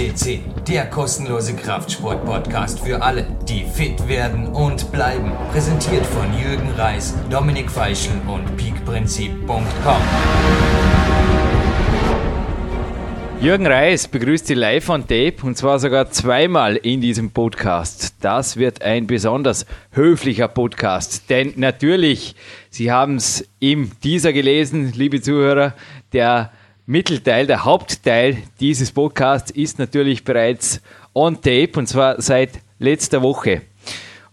[0.00, 5.30] FCC, der kostenlose Kraftsport-Podcast für alle, die fit werden und bleiben.
[5.52, 10.02] Präsentiert von Jürgen Reis, Dominik Feischl und peakprinzip.com.
[13.42, 18.14] Jürgen Reis begrüßt Sie live on Tape und zwar sogar zweimal in diesem Podcast.
[18.22, 22.36] Das wird ein besonders höflicher Podcast, denn natürlich,
[22.70, 25.74] Sie haben es im Teaser gelesen, liebe Zuhörer,
[26.14, 26.52] der
[26.90, 30.82] Mittelteil, der Hauptteil dieses Podcasts ist natürlich bereits
[31.14, 33.62] on tape und zwar seit letzter Woche.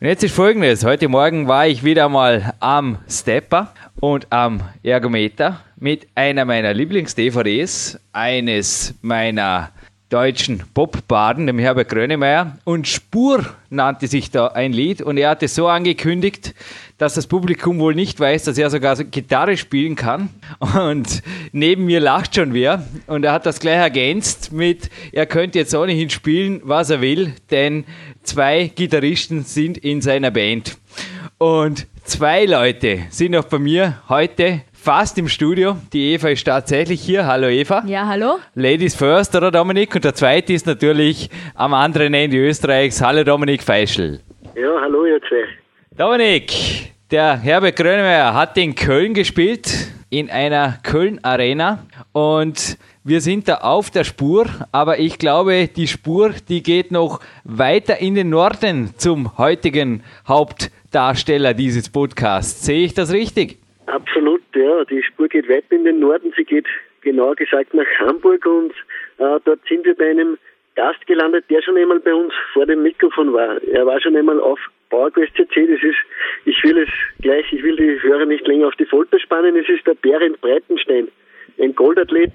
[0.02, 0.84] Und jetzt ist folgendes.
[0.84, 8.00] Heute Morgen war ich wieder mal am Stepper und am Ergometer mit einer meiner Lieblings-DVDs,
[8.12, 9.70] eines meiner
[10.10, 12.58] deutschen Popbaden, dem Herbert Grönemeyer.
[12.64, 16.54] Und Spur nannte sich da ein Lied und er hatte so angekündigt,
[16.98, 20.30] dass das Publikum wohl nicht weiß, dass er sogar Gitarre spielen kann.
[20.60, 22.84] Und neben mir lacht schon wer.
[23.06, 27.34] Und er hat das gleich ergänzt mit, er könnte jetzt ohnehin spielen, was er will,
[27.52, 27.86] denn
[28.24, 30.78] zwei Gitarristen sind in seiner Band.
[31.38, 35.76] Und zwei Leute sind auch bei mir heute fast im Studio.
[35.92, 37.28] Die Eva ist tatsächlich hier.
[37.28, 37.84] Hallo Eva.
[37.86, 38.40] Ja, hallo.
[38.56, 39.94] Ladies first, oder Dominik?
[39.94, 43.02] Und der zweite ist natürlich am anderen Ende Österreichs.
[43.02, 44.22] Hallo Dominik Feischl.
[44.56, 45.44] Ja, hallo ihr zwei.
[45.98, 49.68] Dominik, der Herbert Grönemeyer hat in Köln gespielt,
[50.10, 51.80] in einer Köln-Arena.
[52.14, 57.20] Und wir sind da auf der Spur, aber ich glaube, die Spur, die geht noch
[57.44, 62.66] weiter in den Norden zum heutigen Hauptdarsteller dieses Podcasts.
[62.66, 63.58] Sehe ich das richtig?
[63.88, 64.84] Absolut, ja.
[64.86, 66.34] Die Spur geht weit in den Norden.
[66.36, 66.68] Sie geht
[67.02, 68.72] genauer gesagt nach Hamburg und
[69.20, 70.38] äh, dort sind wir bei einem
[70.76, 73.62] Gast gelandet, der schon einmal bei uns vor dem Mikrofon war.
[73.64, 74.60] Er war schon einmal auf
[74.90, 75.68] PowerQuest CC.
[75.68, 75.98] Das ist,
[76.46, 76.90] ich will es
[77.22, 79.56] gleich, ich will die Hörer nicht länger auf die Folter spannen.
[79.56, 81.08] Es ist der Berend Breitenstein,
[81.60, 82.32] ein Goldathlet.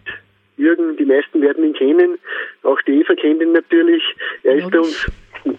[0.56, 2.18] Jürgen, die meisten werden ihn kennen.
[2.62, 4.02] Auch die Eva kennt ihn natürlich.
[4.42, 5.10] Er ist bei uns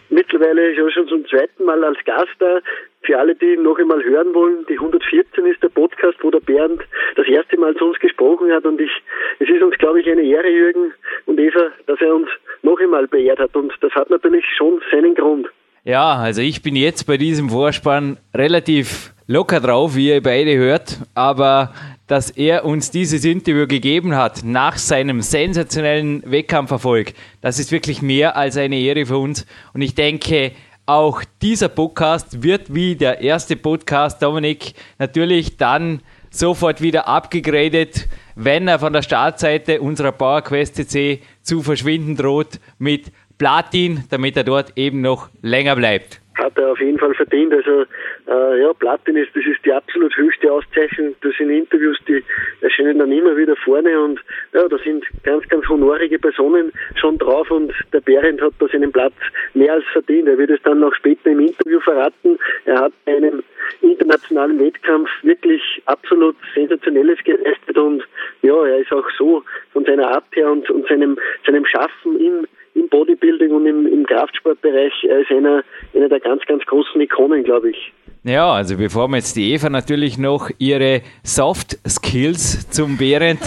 [0.10, 2.60] mittlerweile schon zum zweiten Mal als Gast da.
[3.02, 6.82] Für alle, die noch einmal hören wollen, die 114 ist der Podcast, wo der Bernd
[7.16, 8.92] das erste Mal zu uns gesprochen hat und ich,
[9.40, 10.94] es ist uns, glaube ich, eine Ehre, Jürgen
[11.26, 12.30] und Eva, dass er uns
[12.62, 15.50] noch einmal beehrt hat und das hat natürlich schon seinen Grund.
[15.84, 21.00] Ja, also ich bin jetzt bei diesem Vorspann relativ locker drauf, wie ihr beide hört,
[21.14, 21.74] aber
[22.08, 28.36] dass er uns dieses Interview gegeben hat nach seinem sensationellen Wettkampferfolg, das ist wirklich mehr
[28.36, 29.46] als eine Ehre für uns.
[29.74, 30.52] Und ich denke,
[30.86, 38.68] auch dieser Podcast wird wie der erste Podcast, Dominik, natürlich dann sofort wieder abgegradet, wenn
[38.68, 44.74] er von der Startseite unserer PowerQuest CC zu verschwinden droht mit Platin, damit er dort
[44.76, 47.54] eben noch länger bleibt hat er auf jeden Fall verdient.
[47.54, 47.86] Also
[48.28, 51.16] äh, ja, Platin ist, das ist die absolut höchste Auszeichnung.
[51.22, 52.24] Das sind Interviews, die
[52.62, 54.20] erscheinen dann immer wieder vorne und
[54.54, 58.92] ja, da sind ganz, ganz honorige Personen schon drauf und der Behrendt hat da seinen
[58.92, 59.14] Platz
[59.54, 60.28] mehr als verdient.
[60.28, 62.38] Er wird es dann noch später im Interview verraten.
[62.66, 63.44] Er hat einen
[63.82, 68.04] internationalen Wettkampf wirklich absolut sensationelles geleistet und
[68.42, 72.48] ja, er ist auch so von seiner Art her und, und seinem, seinem Schaffen im
[72.76, 75.64] im Bodybuilding und im, im Kraftsportbereich als einer,
[75.94, 77.94] einer der ganz, ganz großen Ikonen, glaube ich.
[78.26, 83.42] Ja, also bevor wir jetzt die Eva natürlich noch ihre Soft Skills zum Behrendt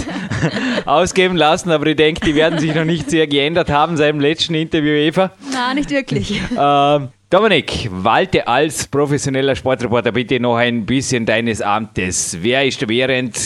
[0.86, 4.20] ausgeben lassen, aber ich denke, die werden sich noch nicht sehr geändert haben seit dem
[4.20, 5.32] letzten Interview, Eva.
[5.50, 6.42] Nein, nicht wirklich.
[6.58, 12.38] Ähm, Dominik, walte als professioneller Sportreporter bitte noch ein bisschen deines Amtes.
[12.40, 13.36] Wer ist der während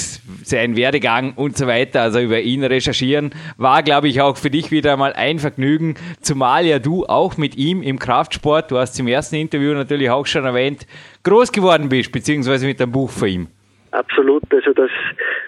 [0.45, 4.71] sein Werdegang und so weiter, also über ihn recherchieren, war, glaube ich, auch für dich
[4.71, 9.09] wieder mal ein Vergnügen, zumal ja du auch mit ihm im Kraftsport, du hast im
[9.09, 10.87] ersten Interview natürlich auch schon erwähnt,
[11.23, 13.49] groß geworden bist, beziehungsweise mit einem Buch von ihm.
[13.93, 14.91] Absolut, also das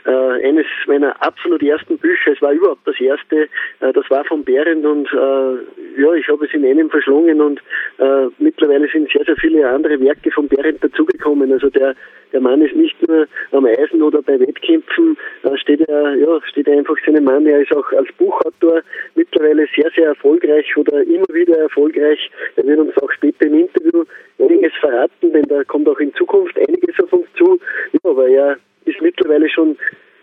[0.05, 3.49] äh, eines meiner absolut ersten Bücher, es war überhaupt das erste,
[3.79, 7.61] äh, das war von Behrendt und äh, ja, ich habe es in einem verschlungen und
[7.99, 11.53] äh, mittlerweile sind sehr, sehr viele andere Werke von Behrendt dazugekommen.
[11.53, 11.95] Also der,
[12.33, 15.17] der Mann ist nicht nur am Eisen oder bei Wettkämpfen,
[15.57, 18.83] steht er, ja, steht er einfach seinem Mann, er ist auch als Buchautor
[19.15, 22.31] mittlerweile sehr, sehr erfolgreich oder immer wieder erfolgreich.
[22.57, 24.05] Er wird uns auch später im Interview
[24.39, 27.61] einiges verraten, denn da kommt auch in Zukunft einiges auf uns zu.
[27.93, 29.77] Ja, aber er ist mittlerweile schon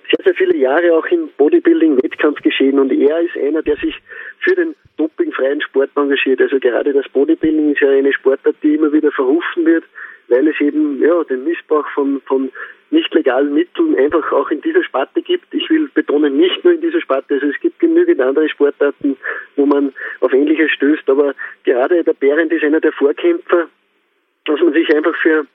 [0.09, 3.95] sehr, sehr viele Jahre auch im Bodybuilding-Wettkampf geschehen und er ist einer, der sich
[4.39, 6.41] für den dopingfreien Sport engagiert.
[6.41, 9.83] Also gerade das Bodybuilding ist ja eine Sportart, die immer wieder verrufen wird,
[10.29, 12.51] weil es eben ja den Missbrauch von, von
[12.91, 15.53] nicht legalen Mitteln einfach auch in dieser Sparte gibt.
[15.53, 19.17] Ich will betonen, nicht nur in dieser Sparte, also es gibt genügend andere Sportarten,
[19.55, 23.67] wo man auf Ähnliches stößt, aber gerade der Behrendt ist einer der Vorkämpfer,
[24.45, 25.45] dass man sich einfach für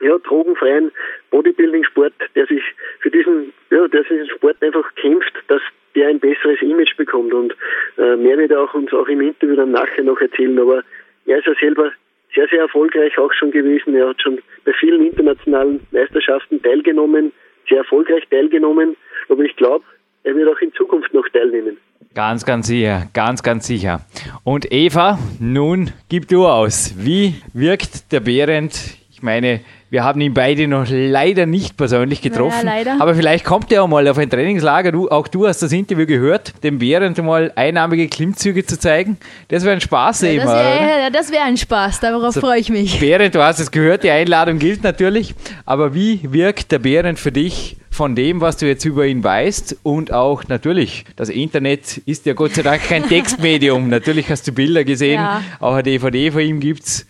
[0.00, 0.92] ja, drogenfreien
[1.30, 2.62] Bodybuilding-Sport, der sich
[3.00, 5.62] für diesen, ja, der diesen Sport einfach kämpft, dass
[5.94, 7.34] der ein besseres Image bekommt.
[7.34, 7.56] Und
[7.96, 10.58] äh, mehr wird er auch uns auch im Interview dann nachher noch erzählen.
[10.58, 10.84] Aber
[11.26, 11.92] er ist ja selber
[12.34, 13.94] sehr, sehr erfolgreich auch schon gewesen.
[13.94, 17.32] Er hat schon bei vielen internationalen Meisterschaften teilgenommen,
[17.68, 18.96] sehr erfolgreich teilgenommen.
[19.28, 19.84] Aber ich glaube,
[20.24, 21.78] er wird auch in Zukunft noch teilnehmen.
[22.14, 24.00] Ganz, ganz sicher, ganz, ganz sicher.
[24.44, 26.94] Und Eva, nun gib du aus.
[26.98, 28.97] Wie wirkt der Behrend?
[29.18, 32.66] Ich meine, wir haben ihn beide noch leider nicht persönlich getroffen.
[32.66, 34.92] Naja, aber vielleicht kommt er auch mal auf ein Trainingslager.
[34.92, 39.16] Du, auch du hast das Interview gehört, dem Behrend mal einnahmige Klimmzüge zu zeigen.
[39.48, 42.70] Das wäre ein Spaß, ja, Das wäre ja, wär ein Spaß, darauf also, freue ich
[42.70, 43.00] mich.
[43.00, 45.34] Behrend, du hast es gehört, die Einladung gilt natürlich.
[45.66, 49.78] Aber wie wirkt der Behrend für dich von dem, was du jetzt über ihn weißt
[49.82, 53.88] und auch natürlich, das Internet ist ja Gott sei Dank kein Textmedium.
[53.88, 55.42] natürlich hast du Bilder gesehen, ja.
[55.58, 57.06] auch eine DVD von ihm gibt es.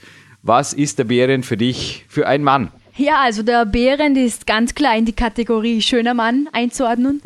[0.49, 2.71] Was ist der Behrend für dich für ein Mann?
[2.97, 7.21] Ja, also der Behrend ist ganz klar in die Kategorie schöner Mann einzuordnen.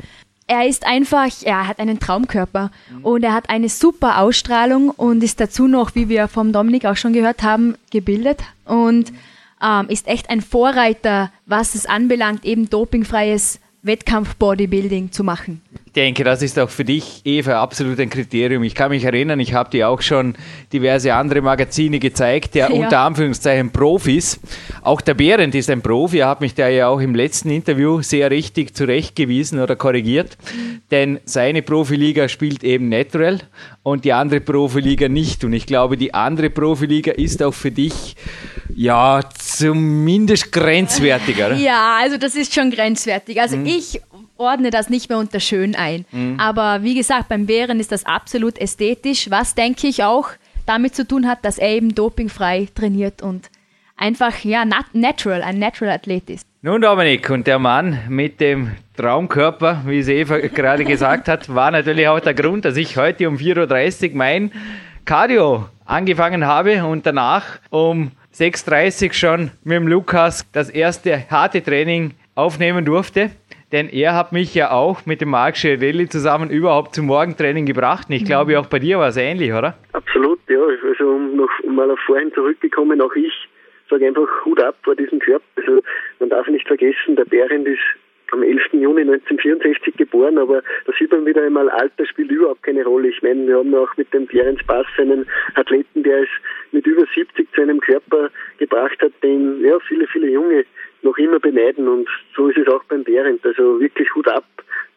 [0.48, 3.04] Er ist einfach, er hat einen Traumkörper mhm.
[3.04, 6.96] und er hat eine super Ausstrahlung und ist dazu noch, wie wir vom Dominik auch
[6.96, 9.12] schon gehört haben, gebildet und
[9.62, 15.62] ähm, ist echt ein Vorreiter, was es anbelangt, eben dopingfreies Wettkampf-Bodybuilding zu machen.
[15.92, 18.62] Ich denke, das ist auch für dich, Eva, absolut ein Kriterium.
[18.62, 20.36] Ich kann mich erinnern, ich habe dir auch schon
[20.72, 22.74] diverse andere Magazine gezeigt, der ja.
[22.74, 24.40] unter Anführungszeichen Profis.
[24.80, 26.20] Auch der Behrend ist ein Profi.
[26.20, 30.38] Er hat mich da ja auch im letzten Interview sehr richtig zurechtgewiesen oder korrigiert.
[30.90, 33.40] Denn seine Profiliga spielt eben Natural
[33.82, 35.44] und die andere Profiliga nicht.
[35.44, 38.16] Und ich glaube, die andere Profiliga ist auch für dich
[38.74, 41.52] ja, zumindest grenzwertiger.
[41.54, 43.38] Ja, also das ist schon grenzwertig.
[43.38, 43.66] Also mhm.
[43.66, 44.00] ich
[44.42, 46.04] ordne das nicht mehr unter schön ein.
[46.12, 46.38] Mhm.
[46.38, 50.30] Aber wie gesagt, beim Bären ist das absolut ästhetisch, was denke ich auch
[50.66, 53.50] damit zu tun hat, dass er eben dopingfrei trainiert und
[53.96, 56.46] einfach ja natural, ein natural Athlet ist.
[56.62, 61.70] Nun Dominik, und der Mann mit dem Traumkörper, wie es Eva gerade gesagt hat, war
[61.70, 64.52] natürlich auch der Grund, dass ich heute um 4.30 Uhr mein
[65.04, 72.14] Cardio angefangen habe und danach um 6.30 schon mit dem Lukas das erste harte Training
[72.34, 73.30] aufnehmen durfte.
[73.72, 78.08] Denn er hat mich ja auch mit dem Marc Scherelli zusammen überhaupt zum Morgentraining gebracht.
[78.10, 79.78] Und ich glaube, auch bei dir war es ähnlich, oder?
[79.92, 80.60] Absolut, ja.
[80.88, 83.32] Also um noch mal auf vorhin zurückgekommen, auch ich
[83.88, 85.44] sage einfach Hut ab vor diesem Körper.
[85.56, 85.82] Also
[86.20, 87.80] man darf nicht vergessen, der Berend ist
[88.32, 88.72] am 11.
[88.72, 93.08] Juni 1964 geboren, aber da sieht man wieder einmal, Alter spielt überhaupt keine Rolle.
[93.08, 96.28] Ich meine, wir haben auch mit dem Clarence Bass einen Athleten, der es
[96.72, 100.64] mit über 70 zu einem Körper gebracht hat, den ja viele, viele Junge
[101.02, 103.44] noch immer beneiden und so ist es auch beim Behrendt.
[103.44, 104.44] Also wirklich Hut ab.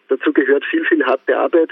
[0.07, 1.71] Dazu gehört viel, viel harte Arbeit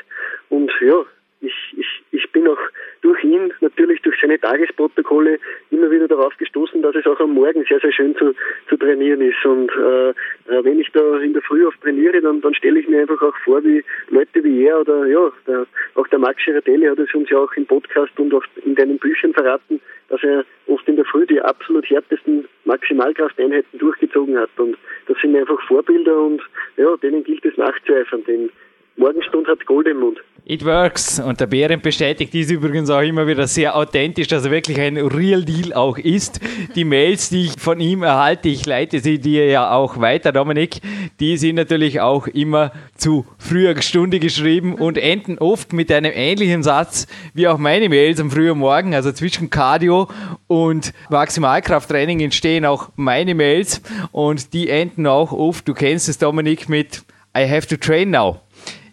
[0.50, 1.06] und ja,
[1.44, 2.58] ich, ich, ich bin auch
[3.02, 5.40] durch ihn, natürlich durch seine Tagesprotokolle,
[5.72, 8.34] immer wieder darauf gestoßen, dass es auch am Morgen sehr, sehr schön zu,
[8.70, 9.44] zu trainieren ist.
[9.46, 12.88] Und äh, äh wenn ich da in der Früh oft trainiere, dann, dann stelle ich
[12.88, 16.88] mir einfach auch vor, wie Leute wie er oder ja, der, auch der Max Girardelli
[16.88, 20.46] hat es uns ja auch im Podcast und auch in deinen Büchern verraten, dass er
[20.68, 24.50] oft in der Früh die absolut härtesten Maximalkrafteinheiten durchgezogen hat.
[24.58, 24.78] Und
[25.08, 26.42] das sind einfach Vorbilder und
[26.78, 28.50] ja, denen gilt es nachzueifern, denn
[28.96, 30.20] Morgenstund hat Gold im Mund.
[30.46, 31.22] It works.
[31.22, 34.98] Und der Bären bestätigt dies übrigens auch immer wieder sehr authentisch, dass er wirklich ein
[34.98, 36.42] Real Deal auch ist.
[36.76, 40.82] Die Mails, die ich von ihm erhalte, ich leite sie dir ja auch weiter, Dominik,
[41.22, 46.62] die sind natürlich auch immer zu früher Stunde geschrieben und enden oft mit einem ähnlichen
[46.62, 48.94] Satz wie auch meine Mails am frühen Morgen.
[48.94, 50.10] Also zwischen Cardio
[50.48, 53.82] und Maximalkrafttraining entstehen auch meine Mails
[54.12, 57.04] und die enden auch oft, du kennst es, Dominik, mit
[57.36, 58.42] I have to train now.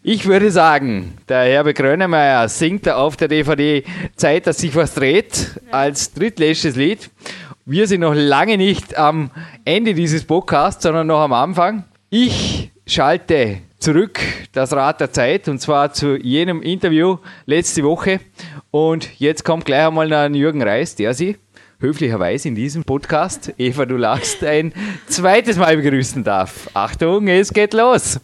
[0.02, 3.84] Ich würde sagen, der Herbert Grönemeyer singt auf der DVD
[4.16, 7.10] Zeit, dass sich was dreht, als drittletztes Lied.
[7.66, 9.30] Wir sind noch lange nicht am
[9.66, 11.84] Ende dieses Podcasts, sondern noch am Anfang.
[12.08, 14.20] Ich schalte zurück
[14.52, 18.20] das Rad der Zeit und zwar zu jenem Interview letzte Woche.
[18.70, 21.36] Und jetzt kommt gleich einmal ein Jürgen Reis, der Sie
[21.78, 24.72] höflicherweise in diesem Podcast, Eva, du lachst, ein
[25.08, 26.70] zweites Mal begrüßen darf.
[26.72, 28.18] Achtung, es geht los!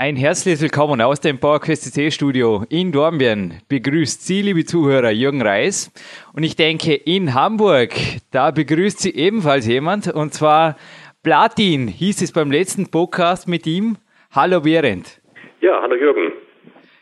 [0.00, 3.54] Ein herzliches Willkommen aus dem PowerQuest CC Studio in Dornbirn.
[3.68, 5.90] Begrüßt Sie, liebe Zuhörer, Jürgen Reis.
[6.32, 7.90] Und ich denke, in Hamburg,
[8.30, 10.06] da begrüßt Sie ebenfalls jemand.
[10.06, 10.76] Und zwar
[11.24, 13.96] Platin hieß es beim letzten Podcast mit ihm.
[14.30, 15.20] Hallo Behrend.
[15.60, 16.30] Ja, hallo Jürgen.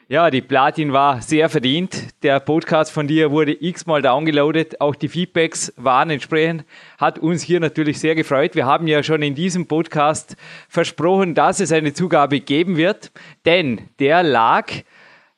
[0.08, 2.22] Ja, die Platin war sehr verdient.
[2.22, 4.80] Der Podcast von dir wurde x-mal downgeloadet.
[4.80, 6.64] Auch die Feedbacks waren entsprechend.
[6.96, 8.54] Hat uns hier natürlich sehr gefreut.
[8.54, 10.36] Wir haben ja schon in diesem Podcast
[10.68, 13.10] versprochen, dass es eine Zugabe geben wird.
[13.46, 14.70] Denn der lag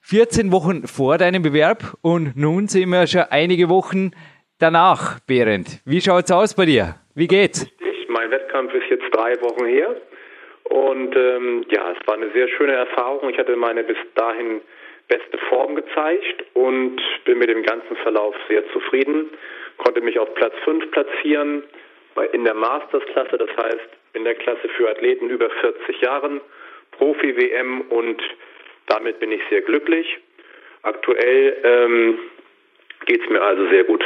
[0.03, 4.11] 14 Wochen vor deinem Bewerb und nun sind wir schon einige Wochen
[4.59, 5.81] danach, Behrend.
[5.87, 6.97] Wie schaut's aus bei dir?
[7.15, 7.67] Wie geht's?
[9.13, 9.97] drei Wochen her.
[10.69, 13.31] Und ähm, ja, es war eine sehr schöne Erfahrung.
[13.31, 14.61] Ich hatte meine bis dahin
[15.09, 19.31] beste Form gezeigt und bin mit dem ganzen Verlauf sehr zufrieden.
[19.79, 21.63] Konnte mich auf Platz 5 platzieren
[22.33, 26.41] in der Masters-Klasse, das heißt in der Klasse für Athleten über 40 Jahren,
[26.93, 28.23] Profi-WM und
[28.87, 30.19] damit bin ich sehr glücklich.
[30.83, 32.19] Aktuell ähm,
[33.07, 34.05] geht es mir also sehr gut.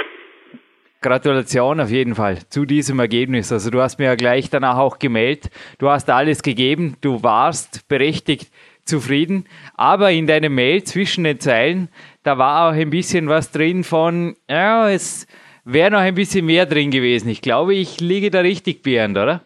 [1.03, 3.53] Gratulation auf jeden Fall zu diesem Ergebnis.
[3.53, 7.89] Also du hast mir ja gleich danach auch gemeldet, du hast alles gegeben, du warst
[7.89, 8.53] berechtigt
[8.85, 9.45] zufrieden,
[9.77, 11.89] aber in deinem Mail zwischen den Zeilen,
[12.25, 15.27] da war auch ein bisschen was drin von, ja, es
[15.65, 17.29] wäre noch ein bisschen mehr drin gewesen.
[17.29, 19.43] Ich glaube, ich liege da richtig, Bernd, oder?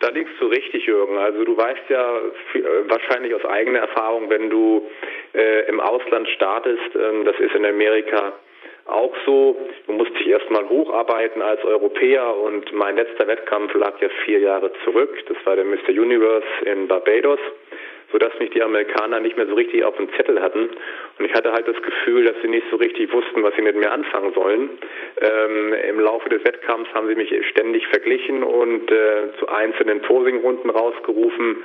[0.00, 1.16] Da liegst du richtig, Jürgen.
[1.16, 4.86] Also du weißt ja äh, wahrscheinlich aus eigener Erfahrung, wenn du
[5.32, 8.34] äh, im Ausland startest, äh, das ist in Amerika
[8.86, 9.56] auch so.
[9.86, 14.70] Du musst dich erstmal hocharbeiten als Europäer und mein letzter Wettkampf lag ja vier Jahre
[14.84, 15.16] zurück.
[15.28, 15.90] Das war der Mr.
[15.90, 17.38] Universe in Barbados,
[18.12, 20.68] sodass mich die Amerikaner nicht mehr so richtig auf dem Zettel hatten.
[21.18, 23.76] Und ich hatte halt das Gefühl, dass sie nicht so richtig wussten, was sie mit
[23.76, 24.70] mir anfangen sollen.
[25.20, 30.70] Ähm, Im Laufe des Wettkampfs haben sie mich ständig verglichen und äh, zu einzelnen Posingrunden
[30.70, 31.64] rausgerufen.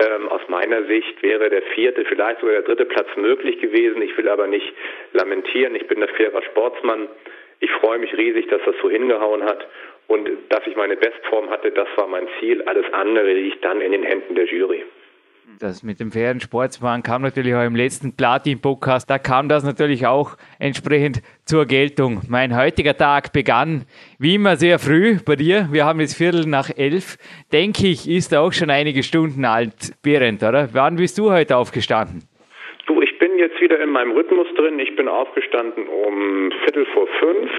[0.00, 4.00] Ähm, aus meiner Sicht wäre der vierte, vielleicht sogar der dritte Platz möglich gewesen.
[4.00, 4.72] Ich will aber nicht
[5.12, 5.74] lamentieren.
[5.74, 7.08] Ich bin ein fairer Sportsmann.
[7.60, 9.66] Ich freue mich riesig, dass das so hingehauen hat
[10.06, 11.70] und dass ich meine Bestform hatte.
[11.72, 12.62] Das war mein Ziel.
[12.62, 14.84] Alles andere liegt dann in den Händen der Jury.
[15.60, 19.10] Das mit dem fairen Sportsmann kam natürlich auch im letzten Platin-Podcast.
[19.10, 22.22] Da kam das natürlich auch entsprechend zur Geltung.
[22.28, 23.84] Mein heutiger Tag begann
[24.18, 25.68] wie immer sehr früh bei dir.
[25.70, 27.18] Wir haben jetzt Viertel nach elf.
[27.52, 30.70] Denke ich, ist auch schon einige Stunden alt, Berend, oder?
[30.72, 32.22] Wann bist du heute aufgestanden?
[32.86, 34.78] Du, ich bin jetzt wieder in meinem Rhythmus drin.
[34.78, 37.50] Ich bin aufgestanden um Viertel vor fünf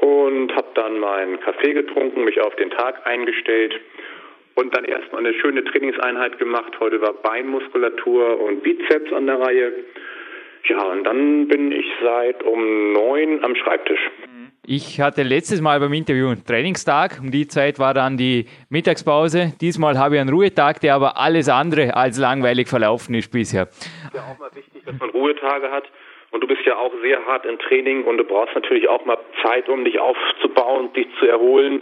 [0.00, 3.74] und habe dann meinen Kaffee getrunken, mich auf den Tag eingestellt
[4.58, 6.72] und dann erstmal eine schöne Trainingseinheit gemacht.
[6.80, 9.72] Heute war Beinmuskulatur und Bizeps an der Reihe.
[10.64, 14.00] Ja, und dann bin ich seit um neun am Schreibtisch.
[14.66, 17.20] Ich hatte letztes Mal beim Interview einen Trainingstag.
[17.22, 19.52] Um die Zeit war dann die Mittagspause.
[19.60, 23.68] Diesmal habe ich einen Ruhetag, der aber alles andere als langweilig verlaufen ist bisher.
[24.12, 25.84] Ja, auch mal wichtig, dass man Ruhetage hat.
[26.32, 29.18] Und du bist ja auch sehr hart im Training und du brauchst natürlich auch mal
[29.42, 31.80] Zeit, um dich aufzubauen, dich zu erholen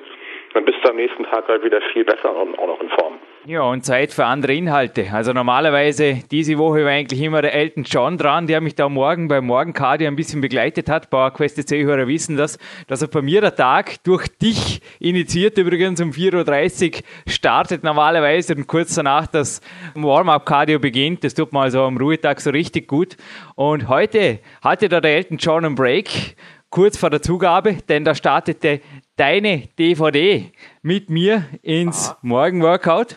[0.54, 3.14] dann bist du am nächsten Tag halt wieder viel besser und auch noch in Form.
[3.48, 5.06] Ja, und Zeit für andere Inhalte.
[5.12, 9.28] Also normalerweise diese Woche war eigentlich immer der Elton John dran, der mich da morgen
[9.28, 11.10] beim Morgencardio ein bisschen begleitet hat.
[11.10, 16.10] PowerQuest C-Hörer wissen das, dass er bei mir der Tag durch dich initiiert, übrigens um
[16.10, 19.60] 4.30 Uhr startet normalerweise und kurz danach das
[19.94, 21.22] Warm-Up-Cardio beginnt.
[21.22, 23.16] Das tut man also am Ruhetag so richtig gut.
[23.54, 26.34] Und heute hatte da der Elton John einen Break
[26.76, 28.82] kurz vor der Zugabe, denn da startete
[29.16, 30.52] deine DVD
[30.82, 32.18] mit mir ins Aha.
[32.20, 33.16] Morgenworkout.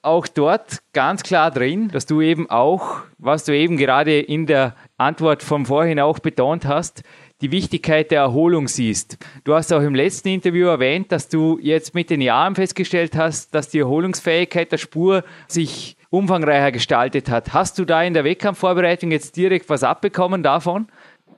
[0.00, 4.74] Auch dort ganz klar drin, dass du eben auch, was du eben gerade in der
[4.96, 7.02] Antwort vom vorhin auch betont hast,
[7.42, 9.18] die Wichtigkeit der Erholung siehst.
[9.44, 13.54] Du hast auch im letzten Interview erwähnt, dass du jetzt mit den Jahren festgestellt hast,
[13.54, 17.52] dass die Erholungsfähigkeit der Spur sich umfangreicher gestaltet hat.
[17.52, 20.88] Hast du da in der Wettkampfvorbereitung jetzt direkt was abbekommen davon?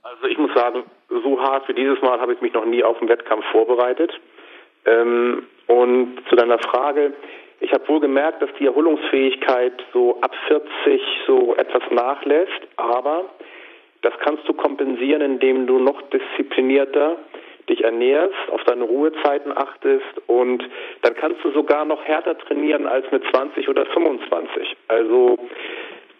[0.05, 0.85] Also ich muss sagen,
[1.21, 4.13] so hart wie dieses Mal habe ich mich noch nie auf einen Wettkampf vorbereitet.
[4.85, 7.13] Ähm, und zu deiner Frage,
[7.61, 13.25] ich habe wohl gemerkt, dass die Erholungsfähigkeit so ab 40 so etwas nachlässt, aber
[14.03, 17.17] das kannst du kompensieren, indem du noch disziplinierter
[17.69, 20.63] dich ernährst, auf deine Ruhezeiten achtest und
[21.03, 24.77] dann kannst du sogar noch härter trainieren als mit 20 oder 25.
[24.87, 25.37] Also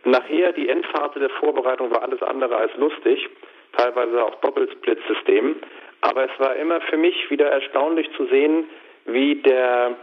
[0.05, 3.29] nachher die Endphase der Vorbereitung war alles andere als lustig
[3.77, 5.57] teilweise auch Doppelsplitsystemen.
[6.03, 8.69] Aber es war immer für mich wieder erstaunlich zu sehen,
[9.07, 9.97] wie der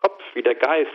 [0.00, 0.90] Kopf, wie der Geist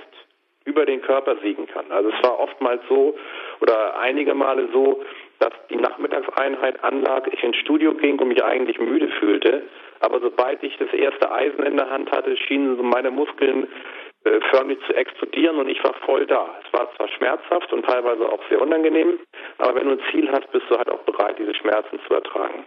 [0.65, 1.91] über den Körper siegen kann.
[1.91, 3.15] Also es war oftmals so
[3.60, 5.03] oder einige Male so,
[5.39, 9.63] dass die Nachmittagseinheit anlag, ich ins Studio ging und mich eigentlich müde fühlte.
[10.00, 13.67] Aber sobald ich das erste Eisen in der Hand hatte, schienen meine Muskeln
[14.51, 16.50] förmlich zu explodieren und ich war voll da.
[16.65, 19.20] Es war zwar schmerzhaft und teilweise auch sehr unangenehm,
[19.58, 22.65] aber wenn du ein Ziel hast, bist du halt auch bereit, diese Schmerzen zu ertragen.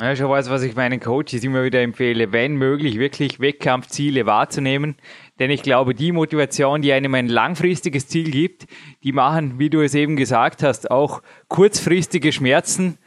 [0.00, 4.96] Ja, schon weiß, was ich meinen Coaches immer wieder empfehle, wenn möglich wirklich Wettkampfziele wahrzunehmen.
[5.40, 8.66] Denn ich glaube, die Motivation, die einem ein langfristiges Ziel gibt,
[9.02, 12.98] die machen, wie du es eben gesagt hast, auch kurzfristige Schmerzen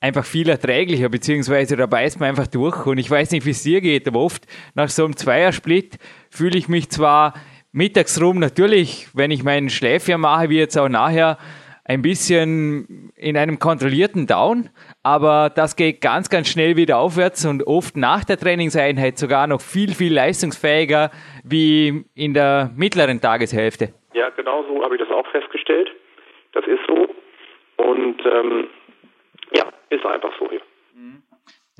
[0.00, 2.86] einfach viel erträglicher, beziehungsweise da beißt man einfach durch.
[2.86, 5.98] Und ich weiß nicht, wie es dir geht, aber oft nach so einem Zweiersplit
[6.30, 7.34] fühle ich mich zwar
[7.72, 11.38] mittags rum natürlich, wenn ich meinen Schläfchen mache, wie jetzt auch nachher,
[11.88, 14.68] ein bisschen in einem kontrollierten Down,
[15.02, 19.62] aber das geht ganz, ganz schnell wieder aufwärts und oft nach der Trainingseinheit sogar noch
[19.62, 21.10] viel, viel leistungsfähiger
[21.44, 23.94] wie in der mittleren Tageshälfte.
[24.12, 25.90] Ja, genau so habe ich das auch festgestellt.
[26.52, 27.08] Das ist so.
[27.82, 28.68] Und ähm,
[29.52, 30.60] ja, ist einfach so hier.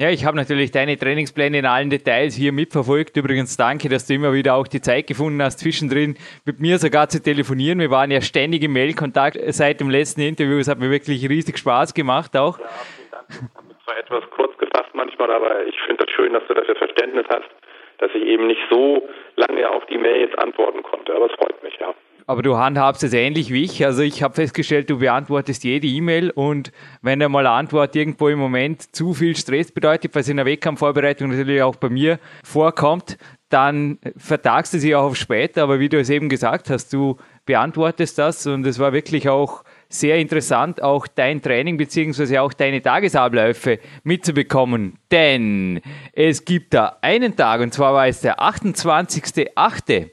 [0.01, 3.17] Ja, ich habe natürlich deine Trainingspläne in allen Details hier mitverfolgt.
[3.17, 7.09] Übrigens danke, dass du immer wieder auch die Zeit gefunden hast, zwischendrin mit mir sogar
[7.09, 7.81] zu telefonieren.
[7.81, 10.59] Wir waren ja ständig im Mailkontakt seit dem letzten Interview.
[10.59, 12.61] Es hat mir wirklich riesig Spaß gemacht auch.
[12.61, 13.25] Ja, vielen Dank.
[13.29, 16.77] Ich habe zwar etwas kurz gefasst manchmal, aber ich finde das schön, dass du dafür
[16.77, 17.51] Verständnis hast,
[17.99, 19.03] dass ich eben nicht so
[19.35, 21.13] lange auf die Mail jetzt antworten konnte.
[21.13, 21.93] Aber es freut mich, ja.
[22.29, 23.87] Aber du handhabst es ähnlich wie ich.
[23.87, 28.29] Also ich habe festgestellt, du beantwortest jede E-Mail und wenn er mal eine Antwort irgendwo
[28.29, 33.17] im Moment zu viel Stress bedeutet, was in der Wettkampfvorbereitung natürlich auch bei mir vorkommt,
[33.49, 35.63] dann vertagst du sie auch auf später.
[35.63, 37.17] Aber wie du es eben gesagt hast, du
[37.47, 42.83] beantwortest das und es war wirklich auch sehr interessant, auch dein Training beziehungsweise auch deine
[42.83, 44.99] Tagesabläufe mitzubekommen.
[45.11, 45.81] Denn
[46.13, 50.11] es gibt da einen Tag und zwar war es der 28.8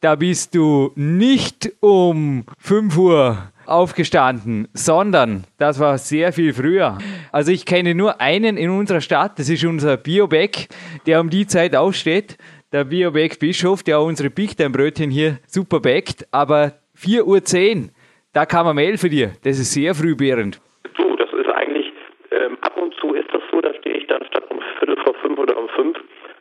[0.00, 6.98] da bist du nicht um 5 Uhr aufgestanden, sondern das war sehr viel früher.
[7.32, 10.68] Also ich kenne nur einen in unserer Stadt, das ist unser Biobeck,
[11.06, 12.38] der um die Zeit aufsteht.
[12.72, 17.90] Der Biobeck Bischof, der unsere Big Brötchen hier super backt, aber 4.10 Uhr,
[18.32, 19.32] da kam eine Mail für dir.
[19.42, 20.60] Das ist sehr früh, Behrend.
[20.96, 21.92] Du, das ist eigentlich,
[22.30, 25.14] ähm, ab und zu ist das so, da stehe ich dann statt um Viertel vor
[25.22, 25.96] fünf oder um fünf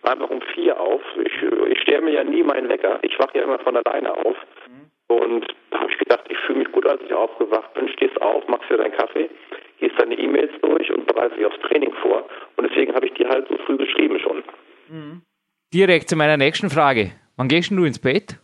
[0.08, 1.02] einfach um vier auf.
[1.24, 1.34] Ich,
[1.72, 3.00] ich stelle mir ja nie meinen Wecker.
[3.04, 4.36] Ich wache ja immer von alleine auf.
[4.68, 4.92] Mhm.
[5.08, 7.88] Und da habe ich gedacht, ich fühle mich gut, als ich aufgewacht bin.
[7.90, 9.30] Stehst auf, machst dir deinen Kaffee,
[9.80, 12.28] gehst deine E-Mails durch und bereitest dich aufs Training vor.
[12.58, 14.44] Und deswegen habe ich dir halt so früh geschrieben schon.
[14.90, 15.22] Mhm.
[15.74, 17.12] Direkt zu meiner nächsten Frage.
[17.38, 18.38] Wann gehst du ins Bett?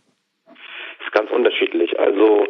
[1.00, 1.98] Ist ganz unterschiedlich.
[1.98, 2.46] Also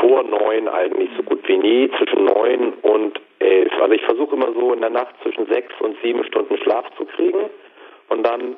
[0.00, 3.72] vor neun eigentlich so gut wie nie, zwischen neun und elf.
[3.80, 7.04] Also ich versuche immer so in der Nacht zwischen sechs und sieben Stunden Schlaf zu
[7.04, 7.50] kriegen
[8.08, 8.56] und dann,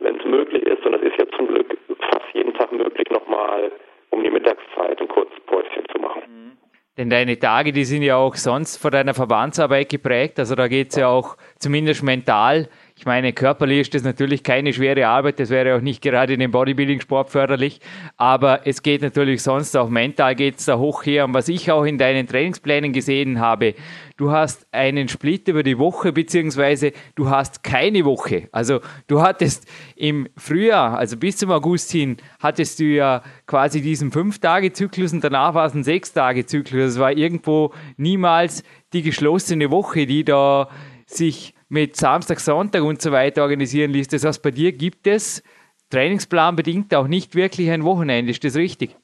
[0.00, 1.76] wenn es möglich ist, und das ist ja zum Glück
[2.10, 3.72] fast jeden Tag möglich, nochmal
[4.10, 6.58] um die Mittagszeit ein kurzes Päuschen zu machen.
[6.96, 10.38] Denn deine Tage, die sind ja auch sonst von deiner Verbandsarbeit geprägt.
[10.38, 14.72] Also da geht es ja auch zumindest mental ich meine, körperlich ist das natürlich keine
[14.72, 17.80] schwere Arbeit, das wäre auch nicht gerade in dem Bodybuilding-Sport förderlich,
[18.16, 21.26] aber es geht natürlich sonst auch mental geht es da hoch her.
[21.26, 23.74] Und was ich auch in deinen Trainingsplänen gesehen habe,
[24.16, 28.48] du hast einen Split über die Woche, beziehungsweise du hast keine Woche.
[28.52, 34.10] Also du hattest im Frühjahr, also bis zum August hin, hattest du ja quasi diesen
[34.12, 36.92] Fünf-Tage-Zyklus und danach war es ein Sechs-Tage-Zyklus.
[36.92, 40.68] Es war irgendwo niemals die geschlossene Woche, die da
[41.06, 44.08] sich mit Samstag, Sonntag und so weiter organisieren ließ.
[44.08, 45.42] Das heißt, bei dir gibt es
[45.90, 48.30] trainingsplanbedingt auch nicht wirklich ein Wochenende.
[48.30, 48.96] Ist das richtig?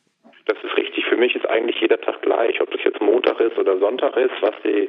[0.47, 1.05] Das ist richtig.
[1.07, 3.01] Für mich ist eigentlich jeder Tag gleich, ob das jetzt
[3.43, 4.89] ist oder Sonntag ist, was die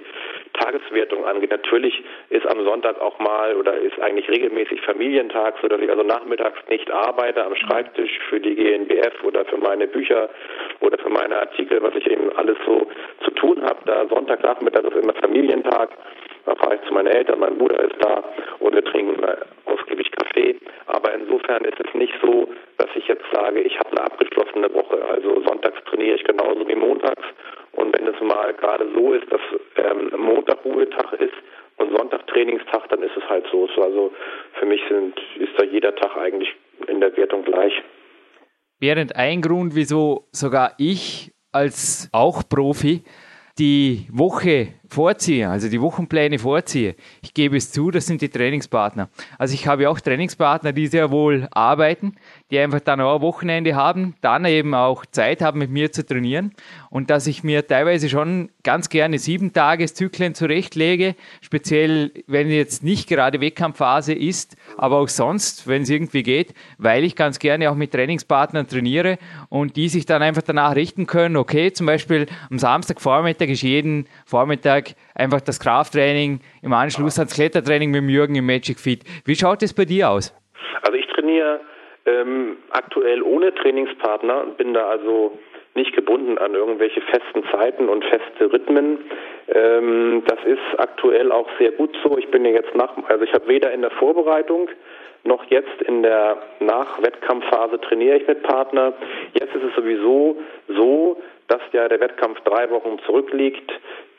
[0.53, 1.51] Tageswertung angeht.
[1.51, 6.59] Natürlich ist am Sonntag auch mal oder ist eigentlich regelmäßig Familientag, sodass ich also nachmittags
[6.69, 10.29] nicht arbeite am Schreibtisch für die GNBF oder für meine Bücher
[10.79, 12.87] oder für meine Artikel, was ich eben alles so
[13.23, 13.79] zu tun habe.
[13.85, 15.89] Da Sonntagnachmittag ist immer Familientag.
[16.45, 18.23] Da fahre ich zu meinen Eltern, mein Bruder ist da
[18.59, 19.15] und wir trinken
[19.65, 20.57] ausgiebig Kaffee.
[20.87, 25.03] Aber insofern ist es nicht so, dass ich jetzt sage, ich habe eine abgeschlossene Woche.
[25.09, 27.23] Also sonntags trainiere ich genauso wie montags.
[27.73, 29.41] Und wenn es mal gerade so ist, dass
[29.77, 31.33] ähm, Montag Ruhetag ist
[31.77, 33.67] und Sonntag Trainingstag, dann ist es halt so.
[33.81, 34.11] Also
[34.59, 36.49] für mich sind, ist da jeder Tag eigentlich
[36.87, 37.73] in der Wertung gleich.
[38.79, 43.03] Während ein Grund, wieso sogar ich als auch Profi
[43.57, 49.09] die Woche vorziehe, also die Wochenpläne vorziehe, ich gebe es zu, das sind die Trainingspartner.
[49.37, 52.15] Also ich habe auch Trainingspartner, die sehr wohl arbeiten,
[52.51, 56.53] die einfach dann auch Wochenende haben, dann eben auch Zeit haben, mit mir zu trainieren.
[56.89, 63.09] Und dass ich mir teilweise schon ganz gerne sieben Tageszyklen zurechtlege, speziell wenn jetzt nicht
[63.09, 67.75] gerade Wettkampfphase ist, aber auch sonst, wenn es irgendwie geht, weil ich ganz gerne auch
[67.75, 69.17] mit Trainingspartnern trainiere
[69.49, 74.07] und die sich dann einfach danach richten können, okay, zum Beispiel am Samstagvormittag ist jeden
[74.25, 74.82] Vormittag
[75.15, 79.03] einfach das Krafttraining, im Anschluss ans Klettertraining mit dem Jürgen im Magic Fit.
[79.25, 80.33] Wie schaut es bei dir aus?
[80.81, 81.61] Also ich trainiere
[82.05, 85.37] ähm, aktuell ohne Trainingspartner, bin da also
[85.75, 88.99] nicht gebunden an irgendwelche festen Zeiten und feste Rhythmen.
[89.47, 92.17] Ähm, das ist aktuell auch sehr gut so.
[92.17, 94.69] Ich bin ja jetzt nach, also ich habe weder in der Vorbereitung
[95.23, 98.93] noch jetzt in der Nach-Wettkampfphase trainiere ich mit Partner.
[99.33, 103.71] Jetzt ist es sowieso so, dass ja der Wettkampf drei Wochen zurückliegt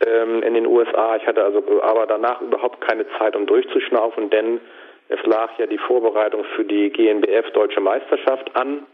[0.06, 1.16] ähm, in den USA.
[1.16, 4.60] Ich hatte also aber danach überhaupt keine Zeit, um durchzuschnaufen, denn
[5.08, 8.86] es lag ja die Vorbereitung für die GNBF Deutsche Meisterschaft an,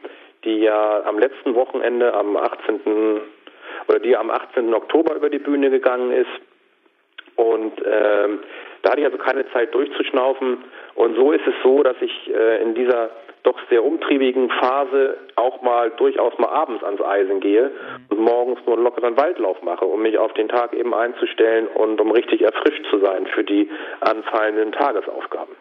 [0.44, 3.20] die ja am letzten Wochenende, am 18.
[3.88, 4.72] oder die am 18.
[4.74, 6.28] Oktober über die Bühne gegangen ist.
[7.36, 8.40] Und ähm,
[8.82, 10.64] da hatte ich also keine Zeit durchzuschnaufen.
[10.94, 13.10] Und so ist es so, dass ich äh, in dieser
[13.42, 17.70] doch sehr umtriebigen Phase auch mal durchaus mal abends ans Eisen gehe
[18.08, 22.00] und morgens nur einen lockeren Waldlauf mache, um mich auf den Tag eben einzustellen und
[22.00, 23.68] um richtig erfrischt zu sein für die
[24.00, 25.54] anfallenden Tagesaufgaben.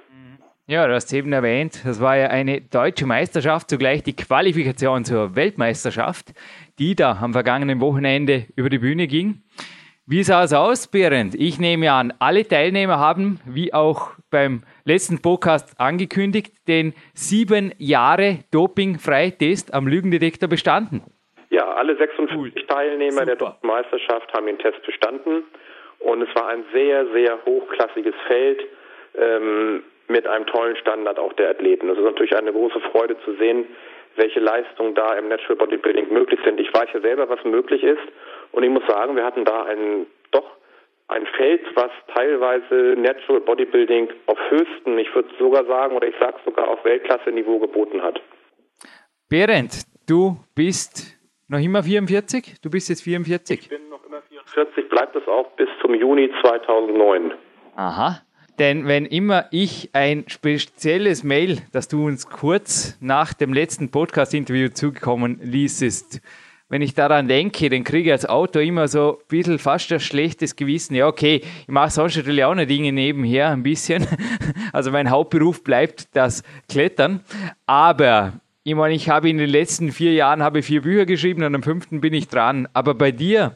[0.67, 5.35] Ja, du hast eben erwähnt, das war ja eine deutsche Meisterschaft, zugleich die Qualifikation zur
[5.35, 6.27] Weltmeisterschaft,
[6.77, 9.41] die da am vergangenen Wochenende über die Bühne ging.
[10.11, 11.35] Wie sah es aus, Berend?
[11.35, 18.39] Ich nehme an, alle Teilnehmer haben, wie auch beim letzten Podcast angekündigt, den sieben Jahre
[18.51, 21.03] Dopingfreitest am Lügendetektor bestanden.
[21.51, 22.51] Ja, alle 56 cool.
[22.65, 23.25] Teilnehmer Super.
[23.27, 25.43] der deutschen Meisterschaft haben den Test bestanden
[25.99, 28.61] und es war ein sehr, sehr hochklassiges Feld
[29.15, 31.87] ähm, mit einem tollen Standard auch der Athleten.
[31.87, 33.67] Es ist natürlich eine große Freude zu sehen,
[34.15, 36.59] welche Leistungen da im Natural Bodybuilding möglich sind.
[36.59, 38.01] Ich weiß ja selber, was möglich ist
[38.51, 40.45] und ich muss sagen, wir hatten da ein doch
[41.07, 46.37] ein Feld, was teilweise Natural Bodybuilding auf höchsten, ich würde sogar sagen, oder ich sage
[46.45, 48.21] sogar auf Weltklasse-Niveau geboten hat.
[49.27, 52.61] Berend, du bist noch immer 44?
[52.61, 53.59] Du bist jetzt 44?
[53.59, 57.33] Ich bin noch immer 44, bleibt es auch bis zum Juni 2009.
[57.75, 58.21] Aha.
[58.59, 64.67] Denn wenn immer ich ein spezielles Mail, das du uns kurz nach dem letzten Podcast-Interview
[64.69, 66.21] zugekommen ließest,
[66.69, 69.99] wenn ich daran denke, dann kriege ich als Autor immer so ein bisschen fast ein
[69.99, 70.93] schlechtes Gewissen.
[70.93, 74.07] Ja, okay, ich mache sonst natürlich auch noch Dinge nebenher ein bisschen.
[74.71, 77.21] Also mein Hauptberuf bleibt das Klettern.
[77.65, 81.55] Aber ich meine, ich habe in den letzten vier Jahren habe vier Bücher geschrieben und
[81.55, 82.67] am fünften bin ich dran.
[82.73, 83.55] Aber bei dir,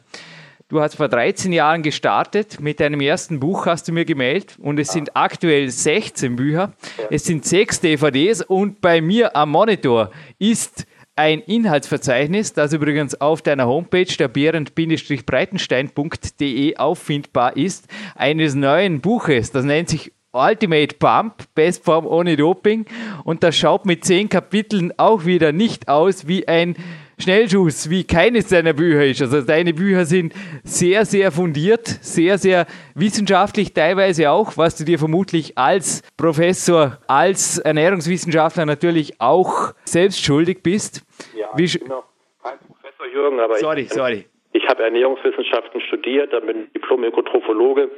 [0.70, 4.80] du hast vor 13 Jahren gestartet, mit deinem ersten Buch hast du mir gemeldet und
[4.80, 6.74] es sind aktuell 16 Bücher.
[7.12, 13.44] Es sind sechs DVDs und bei mir am Monitor ist ein Inhaltsverzeichnis, das übrigens auf
[13.44, 19.52] deiner Homepage der behrend-breitenstein.de auffindbar ist, eines neuen Buches.
[19.52, 22.88] Das nennt sich Ultimate Pump, Bestform ohne Doping.
[23.24, 26.76] Und das schaut mit zehn Kapiteln auch wieder nicht aus wie ein
[27.20, 29.22] Schnellschuss, wie keines deiner Bücher ist.
[29.22, 35.00] Also deine Bücher sind sehr, sehr fundiert, sehr, sehr wissenschaftlich teilweise auch, was du dir
[35.00, 41.06] vermutlich als Professor, als Ernährungswissenschaftler natürlich auch selbst schuldig bist.
[41.38, 44.26] Ja, wie kein Professor Jürgen, aber sorry, ich, sorry.
[44.54, 47.90] ich habe Ernährungswissenschaften studiert, dann bin Diplom-Ökotrophologe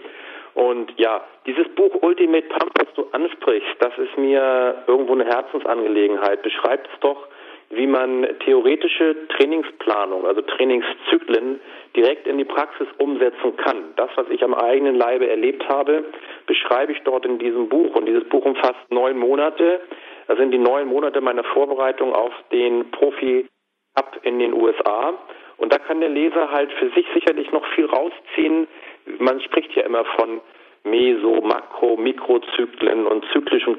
[0.55, 6.41] und ja, dieses Buch Ultimate Pump, was du ansprichst, das ist mir irgendwo eine Herzensangelegenheit.
[6.43, 7.27] Beschreibt es doch,
[7.69, 11.59] wie man theoretische Trainingsplanung, also Trainingszyklen
[11.95, 13.93] direkt in die Praxis umsetzen kann.
[13.95, 16.05] Das, was ich am eigenen Leibe erlebt habe,
[16.45, 17.95] beschreibe ich dort in diesem Buch.
[17.95, 19.81] Und dieses Buch umfasst neun Monate.
[20.27, 25.13] Das sind die neun Monate meiner Vorbereitung auf den Profi-Cup in den USA.
[25.57, 28.67] Und da kann der Leser halt für sich sicherlich noch viel rausziehen.
[29.19, 30.41] Man spricht ja immer von
[30.83, 33.77] Meso, Makro, Mikrozyklen und zyklischem.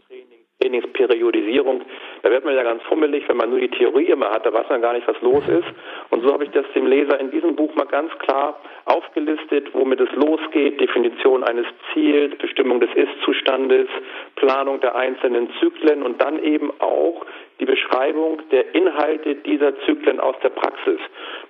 [0.61, 1.83] Trainingsperiodisierung.
[2.23, 4.69] Da wird man ja ganz fummelig, wenn man nur die Theorie immer hat, da weiß
[4.69, 5.66] man gar nicht, was los ist.
[6.11, 10.01] Und so habe ich das dem Leser in diesem Buch mal ganz klar aufgelistet, womit
[10.01, 13.88] es losgeht, Definition eines Ziels, Bestimmung des Ist-Zustandes,
[14.37, 17.25] Planung der einzelnen Zyklen und dann eben auch
[17.61, 21.01] die Beschreibung der Inhalte dieser Zyklen aus der Praxis.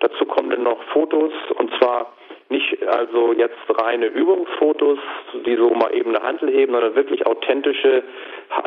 [0.01, 2.16] Dazu kommen dann noch Fotos und zwar
[2.49, 4.99] nicht also jetzt reine Übungsfotos,
[5.45, 8.03] die so mal eben eine Handel heben, sondern wirklich authentische,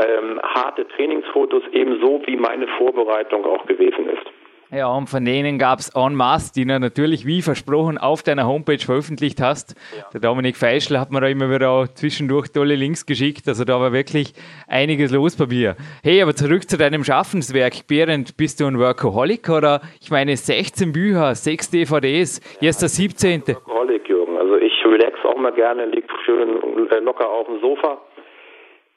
[0.06, 4.39] ähm, harte Trainingsfotos, ebenso wie meine Vorbereitung auch gewesen ist.
[4.72, 8.46] Ja, und von denen gab es en masse, die du natürlich wie versprochen auf deiner
[8.46, 9.76] Homepage veröffentlicht hast.
[9.98, 10.06] Ja.
[10.14, 13.48] Der Dominik Feischl hat mir da immer wieder auch zwischendurch tolle Links geschickt.
[13.48, 14.34] Also da war wirklich
[14.68, 15.76] einiges los bei mir.
[16.04, 17.88] Hey, aber zurück zu deinem Schaffenswerk.
[17.88, 23.48] Berend, bist du ein Workaholic oder ich meine 16 Bücher, 6 DVDs, jetzt der 17.
[23.48, 24.38] Workaholic, Jürgen.
[24.38, 27.98] Also ich relax auch mal gerne, lieg schön äh, locker auf dem Sofa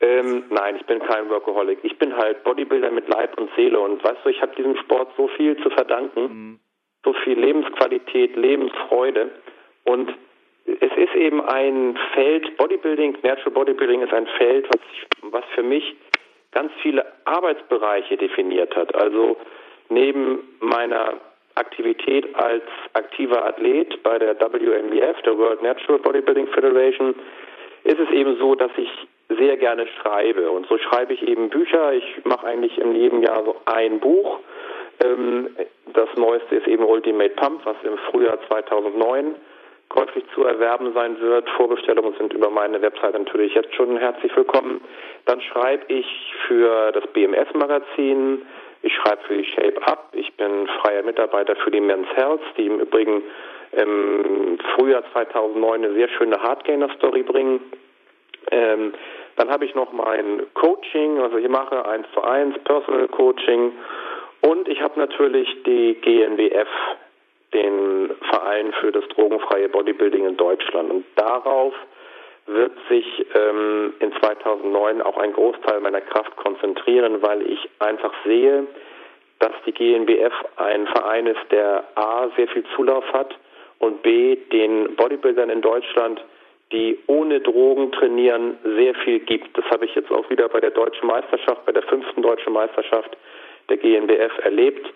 [0.03, 1.79] ähm, nein, ich bin kein Workaholic.
[1.85, 5.13] Ich bin halt Bodybuilder mit Leib und Seele und weißt du, ich habe diesem Sport
[5.17, 6.61] so viel zu verdanken, mhm.
[7.05, 9.31] so viel Lebensqualität, Lebensfreude
[9.85, 10.13] und
[10.67, 15.97] es ist eben ein Feld, Bodybuilding, Natural Bodybuilding ist ein Feld, was, was für mich
[16.53, 18.95] ganz viele Arbeitsbereiche definiert hat.
[18.95, 19.37] Also
[19.89, 21.15] neben meiner
[21.55, 22.63] Aktivität als
[22.93, 27.15] aktiver Athlet bei der WNBF, der World Natural Bodybuilding Federation,
[27.85, 28.89] ist es eben so, dass ich
[29.37, 30.51] sehr gerne schreibe.
[30.51, 31.93] Und so schreibe ich eben Bücher.
[31.93, 34.41] Ich mache eigentlich in jedem Jahr so ein Buch.
[35.05, 35.49] Ähm,
[35.93, 39.35] das neueste ist eben Ultimate Pump, was im Frühjahr 2009
[39.89, 41.49] käuflich zu erwerben sein wird.
[41.51, 44.81] Vorbestellungen sind über meine Website natürlich jetzt schon herzlich willkommen.
[45.27, 46.07] Dann schreibe ich
[46.47, 48.43] für das BMS-Magazin.
[48.83, 50.09] Ich schreibe für die Shape Up.
[50.13, 53.23] Ich bin freier Mitarbeiter für die Men's Health, die im Übrigen
[53.73, 57.61] im Frühjahr 2009 eine sehr schöne Hardgainer-Story bringen.
[58.51, 58.93] Ähm,
[59.37, 63.73] dann habe ich noch mein Coaching, also ich mache eins zu eins Personal Coaching
[64.43, 66.69] und ich habe natürlich die GNBF,
[67.55, 70.91] den Verein für das drogenfreie Bodybuilding in Deutschland.
[70.91, 71.75] Und darauf
[72.47, 78.67] wird sich ähm, in 2009 auch ein Großteil meiner Kraft konzentrieren, weil ich einfach sehe,
[79.39, 83.35] dass die GNBF ein Verein ist, der A sehr viel Zulauf hat
[83.79, 86.23] und B den Bodybuildern in Deutschland,
[86.73, 89.57] die ohne Drogen trainieren, sehr viel gibt.
[89.57, 93.17] Das habe ich jetzt auch wieder bei der deutschen Meisterschaft, bei der fünften deutschen Meisterschaft
[93.69, 94.91] der GNBF erlebt.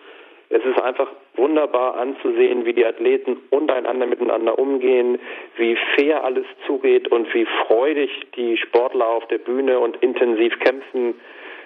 [0.49, 5.19] Es ist einfach wunderbar anzusehen, wie die Athleten untereinander miteinander umgehen,
[5.57, 11.15] wie fair alles zugeht und wie freudig die Sportler auf der Bühne und intensiv kämpfen,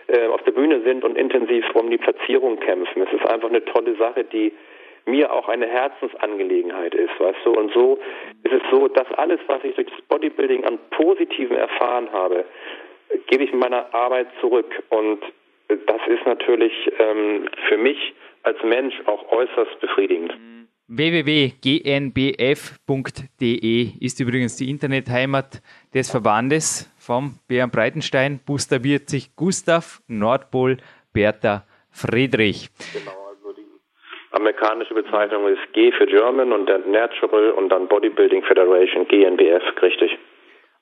[0.07, 3.03] äh, auf der Bühne sind und intensiv um die Platzierung kämpfen.
[3.03, 4.53] Es ist einfach eine tolle Sache, die
[5.07, 7.53] mir auch eine Herzensangelegenheit ist, weißt du.
[7.53, 7.99] Und so
[8.45, 12.45] ist es so, dass alles, was ich durch das Bodybuilding an Positiven erfahren habe,
[13.27, 14.83] gebe ich in meiner Arbeit zurück.
[14.91, 15.21] Und
[15.69, 20.35] das ist natürlich ähm, für mich als Mensch auch äußerst befriedigend.
[20.89, 21.49] www.gnbf.de
[24.01, 25.63] ist übrigens die Internetheimat
[25.95, 28.41] des Verbandes vom Bären Breitenstein.
[28.45, 30.79] Buchstabiert sich Gustav Nordpol
[31.13, 32.71] Bertha Friedrich.
[32.93, 33.20] Genau,
[34.33, 40.19] amerikanische Bezeichnung ist G für German und dann Natural und dann Bodybuilding Federation, GNBF, richtig.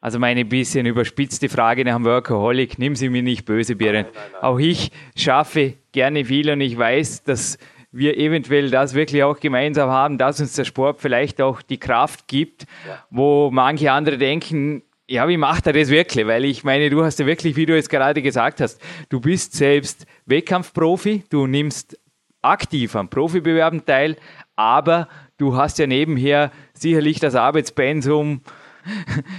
[0.01, 4.07] Also meine bisschen überspitzte Frage nach dem Workaholic, nimm sie mir nicht böse, Bären.
[4.41, 7.59] Auch ich schaffe gerne viel und ich weiß, dass
[7.91, 12.29] wir eventuell das wirklich auch gemeinsam haben, dass uns der Sport vielleicht auch die Kraft
[12.29, 13.05] gibt, ja.
[13.11, 16.27] wo manche andere denken, ja, wie macht er das wirklich?
[16.27, 19.55] Weil ich meine, du hast ja wirklich, wie du es gerade gesagt hast, du bist
[19.55, 21.99] selbst Wettkampfprofi, du nimmst
[22.42, 24.16] aktiv am Profibewerben teil,
[24.57, 28.42] aber du hast ja nebenher sicherlich das Arbeitspensum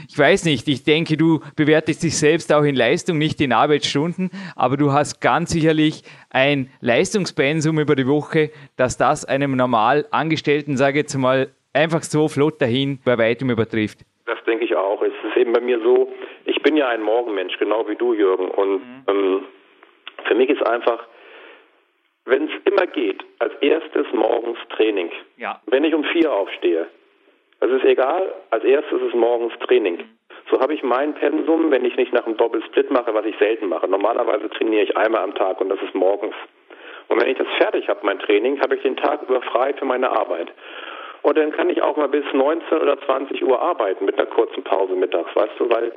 [0.07, 4.29] ich weiß nicht, ich denke, du bewertest dich selbst auch in Leistung, nicht in Arbeitsstunden,
[4.55, 10.77] aber du hast ganz sicherlich ein Leistungspensum über die Woche, dass das einem normal Angestellten,
[10.77, 13.99] sage ich jetzt mal, einfach so flott dahin bei weitem übertrifft.
[14.25, 15.01] Das denke ich auch.
[15.01, 16.11] Es ist eben bei mir so,
[16.45, 18.49] ich bin ja ein Morgenmensch, genau wie du, Jürgen.
[18.49, 19.03] Und mhm.
[19.07, 19.41] ähm,
[20.27, 20.99] für mich ist einfach,
[22.25, 25.11] wenn es immer geht, als erstes morgens Training.
[25.37, 25.61] Ja.
[25.65, 26.87] Wenn ich um vier aufstehe,
[27.59, 28.33] das ist egal.
[28.51, 30.03] Als erstes ist morgens Training.
[30.49, 33.67] So habe ich mein Pensum, wenn ich nicht nach einem Doppelsplit mache, was ich selten
[33.67, 33.87] mache.
[33.87, 36.35] Normalerweise trainiere ich einmal am Tag und das ist morgens.
[37.07, 39.85] Und wenn ich das fertig habe, mein Training, habe ich den Tag über frei für
[39.85, 40.51] meine Arbeit.
[41.21, 44.63] Und dann kann ich auch mal bis 19 oder 20 Uhr arbeiten mit einer kurzen
[44.63, 45.91] Pause mittags, weißt du, weil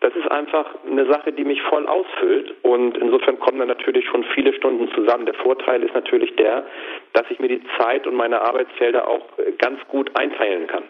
[0.00, 4.24] das ist einfach eine Sache, die mich voll ausfüllt und insofern kommen dann natürlich schon
[4.34, 5.26] viele Stunden zusammen.
[5.26, 6.64] Der Vorteil ist natürlich der,
[7.12, 9.26] dass ich mir die Zeit und meine Arbeitsfelder auch
[9.58, 10.84] ganz gut einteilen kann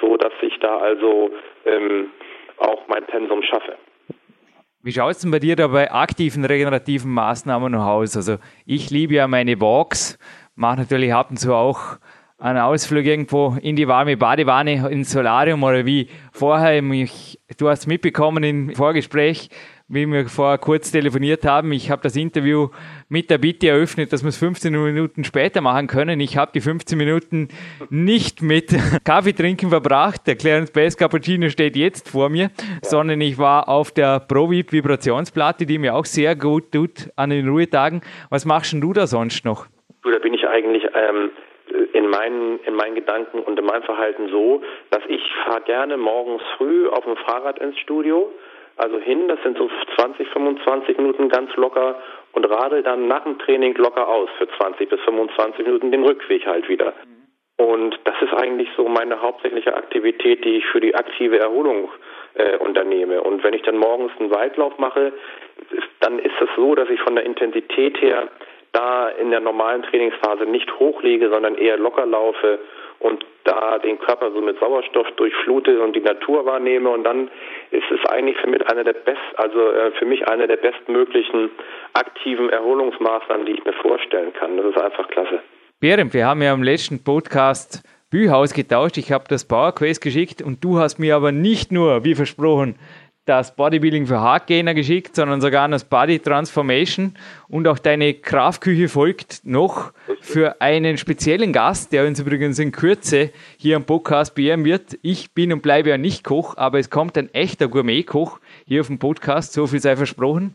[0.00, 1.30] so dass ich da also
[1.64, 2.10] ähm,
[2.58, 3.76] auch mein Pensum schaffe.
[4.82, 8.16] Wie schaut es denn bei dir da bei aktiven regenerativen Maßnahmen aus?
[8.16, 10.18] Also ich liebe ja meine Walks,
[10.54, 11.98] mache natürlich ab und zu auch
[12.40, 16.80] einen Ausflug irgendwo in die warme Badewanne, ins Solarium oder wie vorher.
[16.80, 19.50] Mich, du hast mitbekommen im Vorgespräch,
[19.88, 21.70] wie wir vorher kurz telefoniert haben.
[21.72, 22.68] Ich habe das Interview
[23.10, 26.18] mit der Bitte eröffnet, dass wir es 15 Minuten später machen können.
[26.20, 27.48] Ich habe die 15 Minuten
[27.90, 28.74] nicht mit
[29.04, 30.26] Kaffee trinken verbracht.
[30.26, 32.50] Der Clarence Bass Cappuccino steht jetzt vor mir,
[32.82, 37.46] sondern ich war auf der ProVip Vibrationsplatte, die mir auch sehr gut tut an den
[37.46, 38.00] Ruhetagen.
[38.30, 39.66] Was machst denn du da sonst noch?
[40.02, 41.30] Du, da bin ich eigentlich ähm,
[41.94, 46.42] in meinen, in meinen Gedanken und in meinem Verhalten so, dass ich fahre gerne morgens
[46.56, 48.32] früh auf dem Fahrrad ins Studio
[48.80, 52.00] also hin, das sind so 20, 25 Minuten ganz locker
[52.32, 56.46] und radel dann nach dem Training locker aus für 20 bis 25 Minuten den Rückweg
[56.46, 56.94] halt wieder.
[57.58, 61.90] Und das ist eigentlich so meine hauptsächliche Aktivität, die ich für die aktive Erholung
[62.32, 63.20] äh, unternehme.
[63.20, 65.12] Und wenn ich dann morgens einen Waldlauf mache,
[66.00, 68.28] dann ist es so, dass ich von der Intensität her
[68.72, 72.58] da in der normalen Trainingsphase nicht hochlege, sondern eher locker laufe
[73.00, 77.30] und da den Körper so mit Sauerstoff durchflute und die Natur wahrnehme und dann
[77.70, 81.50] ist es eigentlich für mich eine der best, also äh, für mich eine der bestmöglichen
[81.94, 84.56] aktiven Erholungsmaßnahmen, die ich mir vorstellen kann.
[84.56, 85.40] Das ist einfach klasse.
[85.80, 88.98] Berend, wir haben ja im letzten Podcast Bücher ausgetauscht.
[88.98, 92.74] Ich habe das Power Quest geschickt und du hast mir aber nicht nur, wie versprochen,
[93.26, 97.14] das Bodybuilding für Hardgainer geschickt, sondern sogar das Body Transformation
[97.48, 103.30] und auch deine Kraftküche folgt noch für einen speziellen Gast, der uns übrigens in Kürze
[103.56, 104.98] hier am Podcast beehren wird.
[105.02, 108.88] Ich bin und bleibe ja nicht Koch, aber es kommt ein echter Gourmet-Koch hier auf
[108.88, 110.54] dem Podcast, so viel sei versprochen.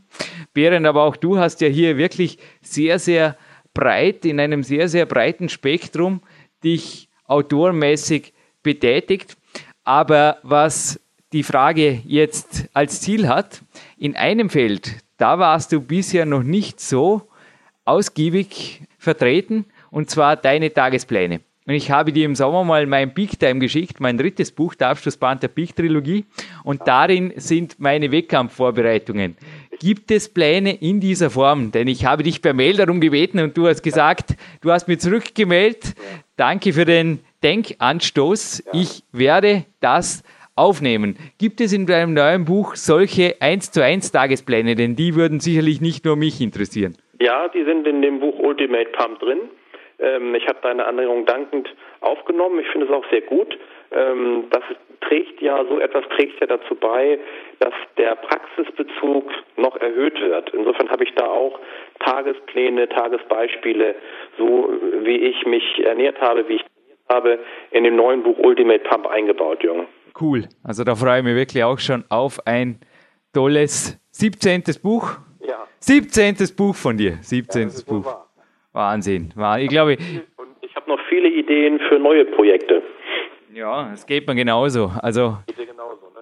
[0.53, 3.37] Berend, aber auch du hast ja hier wirklich sehr, sehr
[3.73, 6.21] breit, in einem sehr, sehr breiten Spektrum
[6.63, 9.37] dich autorenmäßig betätigt.
[9.83, 10.99] Aber was
[11.35, 13.61] die Frage jetzt als Ziel hat,
[13.97, 17.27] in einem Feld, da warst du bisher noch nicht so
[17.83, 21.41] ausgiebig vertreten, und zwar deine Tagespläne.
[21.67, 24.89] Und ich habe dir im Sommer mal mein Peak Time geschickt, mein drittes Buch, der
[24.89, 26.23] Abschlussband der Peak Trilogie.
[26.63, 29.35] Und darin sind meine Wettkampfvorbereitungen.
[29.79, 31.71] Gibt es Pläne in dieser Form?
[31.71, 34.97] Denn ich habe dich per Mail darum gebeten und du hast gesagt, du hast mir
[34.97, 35.95] zurückgemeldet.
[36.37, 38.63] Danke für den Denkanstoß.
[38.71, 40.23] Ich werde das
[40.55, 41.17] aufnehmen.
[41.39, 44.75] Gibt es in deinem neuen Buch solche 1 zu 1 Tagespläne?
[44.75, 46.95] Denn die würden sicherlich nicht nur mich interessieren.
[47.19, 49.39] Ja, die sind in dem Buch Ultimate Pump drin.
[49.99, 52.59] Ähm, ich habe deine Anregung dankend aufgenommen.
[52.59, 53.57] Ich finde es auch sehr gut.
[53.91, 54.63] Ähm, das
[55.01, 57.19] trägt ja, so etwas trägt ja dazu bei,
[57.59, 60.49] dass der Praxisbezug noch erhöht wird.
[60.53, 61.59] Insofern habe ich da auch
[61.99, 63.95] Tagespläne, Tagesbeispiele,
[64.37, 64.69] so
[65.03, 66.65] wie ich mich ernährt habe, wie ich
[67.09, 67.39] habe,
[67.71, 69.87] in dem neuen Buch Ultimate Pump eingebaut, Jürgen.
[70.19, 70.47] Cool.
[70.63, 72.79] Also da freue ich mich wirklich auch schon auf ein
[73.33, 74.63] tolles 17.
[74.81, 75.17] Buch.
[75.45, 75.67] Ja.
[75.79, 76.37] 17.
[76.55, 77.17] Buch von dir.
[77.21, 77.69] 17.
[77.69, 78.05] Ja, Buch.
[78.05, 78.29] Wahr.
[78.71, 79.33] Wahnsinn.
[79.59, 79.97] Ich glaube.
[80.37, 82.81] Und ich habe noch viele Ideen für neue Projekte.
[83.53, 84.91] Ja, es geht mir genauso.
[85.01, 85.37] Also.
[85.47, 86.21] genauso, ne?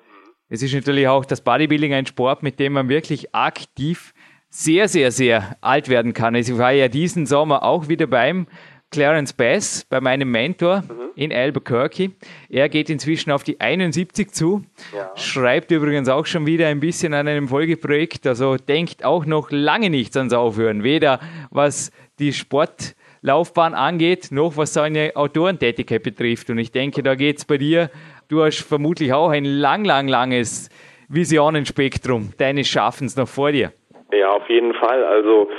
[0.49, 4.13] Es ist natürlich auch das Bodybuilding ein Sport, mit dem man wirklich aktiv
[4.49, 6.35] sehr, sehr, sehr alt werden kann.
[6.35, 8.45] Also ich war ja diesen Sommer auch wieder beim
[8.93, 11.09] Clarence Bass, bei meinem Mentor mhm.
[11.15, 12.11] in Albuquerque.
[12.47, 14.63] Er geht inzwischen auf die 71 zu,
[14.95, 15.11] ja.
[15.15, 19.89] schreibt übrigens auch schon wieder ein bisschen an einem Folgeprojekt, also denkt auch noch lange
[19.89, 26.51] nichts ans Aufhören, weder was die Sportlaufbahn angeht, noch was seine Autorentätigkeit betrifft.
[26.51, 27.89] Und ich denke, da geht es bei dir,
[28.27, 30.69] du hast vermutlich auch ein lang, lang, langes
[31.09, 33.73] Visionenspektrum deines Schaffens noch vor dir.
[34.11, 35.03] Ja, auf jeden Fall.
[35.03, 35.49] Also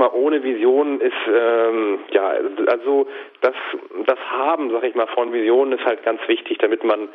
[0.00, 2.34] mal, ohne Vision ist ähm, ja
[2.66, 3.06] also
[3.40, 3.54] das
[4.06, 7.08] das Haben, sag ich mal, von Visionen ist halt ganz wichtig, damit man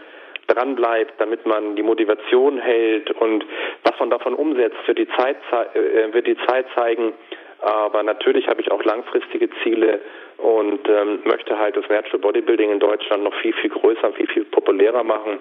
[0.48, 3.46] dran bleibt, damit man die Motivation hält und
[3.84, 5.38] was man davon umsetzt, wird die Zeit
[5.74, 7.14] äh, wird die Zeit zeigen,
[7.62, 10.00] aber natürlich habe ich auch langfristige Ziele
[10.38, 14.46] und ähm, möchte halt das Natural Bodybuilding in Deutschland noch viel, viel größer, viel, viel
[14.46, 15.40] populärer machen,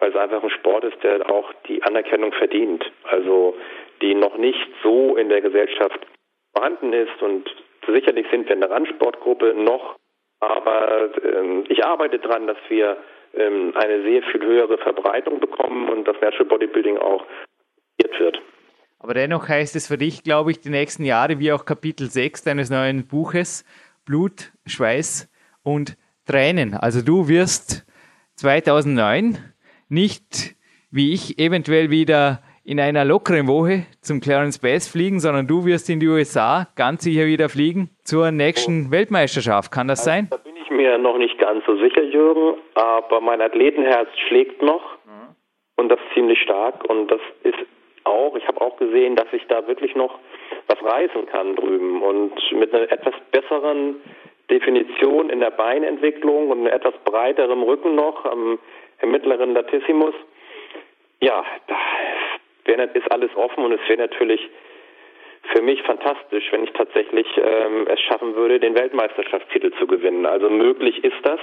[0.00, 2.90] weil es einfach ein Sport ist, der auch die Anerkennung verdient.
[3.04, 3.56] Also
[4.00, 6.06] die noch nicht so in der Gesellschaft
[6.58, 7.48] vorhanden ist und
[7.86, 9.96] sicherlich sind wir in der Randsportgruppe noch,
[10.40, 12.96] aber ähm, ich arbeite daran, dass wir
[13.34, 17.24] ähm, eine sehr viel höhere Verbreitung bekommen und das Natural Bodybuilding auch
[18.18, 18.40] wird.
[18.98, 22.44] Aber dennoch heißt es für dich, glaube ich, die nächsten Jahre, wie auch Kapitel 6
[22.44, 23.64] deines neuen Buches,
[24.04, 25.30] Blut, Schweiß
[25.62, 26.74] und Tränen.
[26.74, 27.86] Also du wirst
[28.36, 29.38] 2009
[29.88, 30.56] nicht,
[30.90, 35.88] wie ich, eventuell wieder in einer lockeren Woche zum Clarence Bass fliegen, sondern du wirst
[35.88, 38.90] in die USA ganz sicher wieder fliegen zur nächsten oh.
[38.90, 39.72] Weltmeisterschaft.
[39.72, 40.28] Kann das also, sein?
[40.30, 44.82] Da bin ich mir noch nicht ganz so sicher, Jürgen, aber mein Athletenherz schlägt noch
[45.06, 45.34] mhm.
[45.76, 47.56] und das ziemlich stark und das ist
[48.04, 50.18] auch, ich habe auch gesehen, dass ich da wirklich noch
[50.66, 53.96] was reißen kann drüben und mit einer etwas besseren
[54.50, 58.58] Definition in der Beinentwicklung und einem etwas breiterem Rücken noch am,
[59.00, 60.14] im mittleren Latissimus.
[61.20, 61.44] Ja,
[62.76, 64.40] da wär, ist alles offen und es wäre natürlich
[65.54, 70.26] für mich fantastisch, wenn ich tatsächlich ähm, es schaffen würde, den Weltmeisterschaftstitel zu gewinnen.
[70.26, 71.40] Also möglich ist das,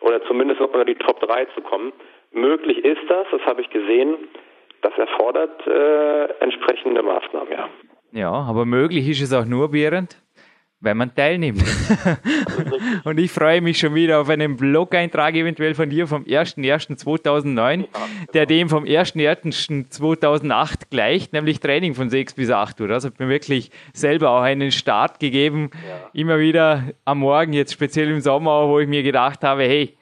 [0.00, 1.92] oder zumindest unter die Top 3 zu kommen.
[2.32, 4.16] Möglich ist das, das habe ich gesehen
[4.82, 7.68] das erfordert äh, entsprechende Maßnahmen, ja.
[8.12, 10.16] Ja, aber möglich ist es auch nur, Behrend,
[10.80, 11.64] wenn man teilnimmt.
[13.04, 17.86] und ich freue mich schon wieder auf einen Blog-Eintrag eventuell von dir vom 01.01.2009, ja,
[18.32, 22.88] der dem vom 1.01.2008 gleicht, nämlich Training von 6 bis 8 Uhr.
[22.88, 25.70] Das hat mir wirklich selber auch einen Start gegeben.
[25.86, 26.10] Ja.
[26.12, 29.97] Immer wieder am Morgen, jetzt speziell im Sommer, wo ich mir gedacht habe, hey,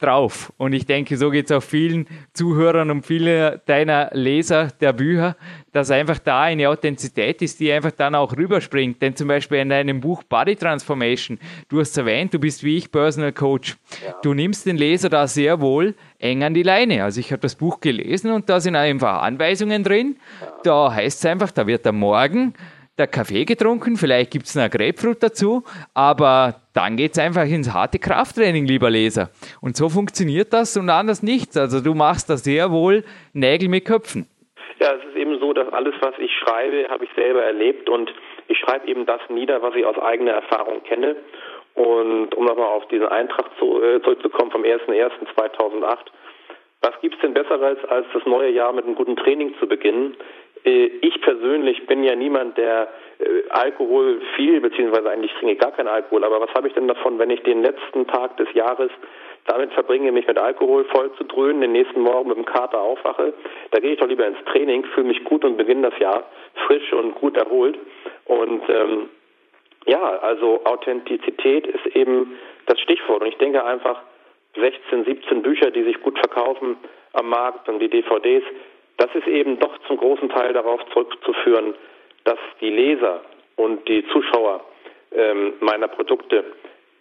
[0.00, 0.52] drauf.
[0.56, 5.36] Und ich denke, so geht es auch vielen Zuhörern und vielen deiner Leser der Bücher,
[5.72, 9.00] dass einfach da eine Authentizität ist, die einfach dann auch rüberspringt.
[9.00, 12.90] Denn zum Beispiel in deinem Buch Body Transformation, du hast erwähnt, du bist wie ich
[12.90, 13.76] Personal Coach.
[14.04, 14.14] Ja.
[14.22, 17.04] Du nimmst den Leser da sehr wohl eng an die Leine.
[17.04, 20.16] Also ich habe das Buch gelesen und da sind einfach Anweisungen drin.
[20.64, 22.54] Da heißt es einfach, da wird am Morgen
[23.00, 27.72] der Kaffee getrunken, vielleicht gibt es eine Grapefruit dazu, aber dann geht es einfach ins
[27.72, 29.30] harte Krafttraining, lieber Leser.
[29.60, 31.56] Und so funktioniert das und anders nichts.
[31.56, 34.26] Also du machst da sehr wohl Nägel mit Köpfen.
[34.78, 38.12] Ja, es ist eben so, dass alles, was ich schreibe, habe ich selber erlebt und
[38.48, 41.16] ich schreibe eben das nieder, was ich aus eigener Erfahrung kenne.
[41.74, 45.96] Und um nochmal auf diesen Eintrag zu, äh, zurückzukommen vom 01.01.2008,
[46.82, 50.16] was gibt es denn Besseres, als das neue Jahr mit einem guten Training zu beginnen?
[50.64, 52.88] Äh, ich persönlich bin ja niemand, der
[53.18, 56.24] äh, Alkohol viel, beziehungsweise eigentlich trinke ich gar keinen Alkohol.
[56.24, 58.90] Aber was habe ich denn davon, wenn ich den letzten Tag des Jahres
[59.46, 63.32] damit verbringe, mich mit Alkohol voll zu dröhnen, den nächsten Morgen mit dem Kater aufwache?
[63.70, 66.24] Da gehe ich doch lieber ins Training, fühle mich gut und beginne das Jahr
[66.66, 67.78] frisch und gut erholt.
[68.26, 69.08] Und ähm,
[69.86, 73.22] ja, also Authentizität ist eben das Stichwort.
[73.22, 74.02] Und ich denke einfach,
[74.56, 76.76] 16, 17 Bücher, die sich gut verkaufen
[77.12, 78.44] am Markt und die DVDs,
[79.00, 81.74] das ist eben doch zum großen Teil darauf zurückzuführen,
[82.24, 83.22] dass die Leser
[83.56, 84.60] und die Zuschauer
[85.12, 86.44] ähm, meiner Produkte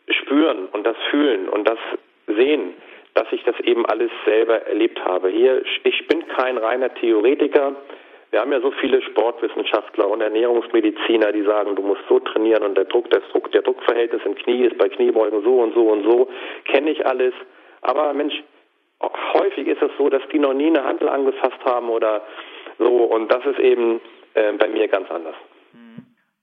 [0.08, 1.78] spüren und das fühlen und das
[2.26, 2.74] sehen,
[3.16, 5.28] dass ich das eben alles selber erlebt habe.
[5.30, 7.76] Hier, ich bin kein reiner Theoretiker.
[8.32, 12.78] Wir haben ja so viele Sportwissenschaftler und Ernährungsmediziner, die sagen, du musst so trainieren und
[12.78, 16.04] der Druck, das Druck, der Druckverhältnis im Knie ist bei Kniebeugen so und so und
[16.04, 16.30] so.
[16.64, 17.34] Kenne ich alles.
[17.82, 18.42] Aber Mensch,
[19.02, 22.22] häufig ist es so, dass die noch nie eine Handel angefasst haben oder
[22.78, 24.02] so und das ist eben
[24.34, 25.36] äh, bei mir ganz anders.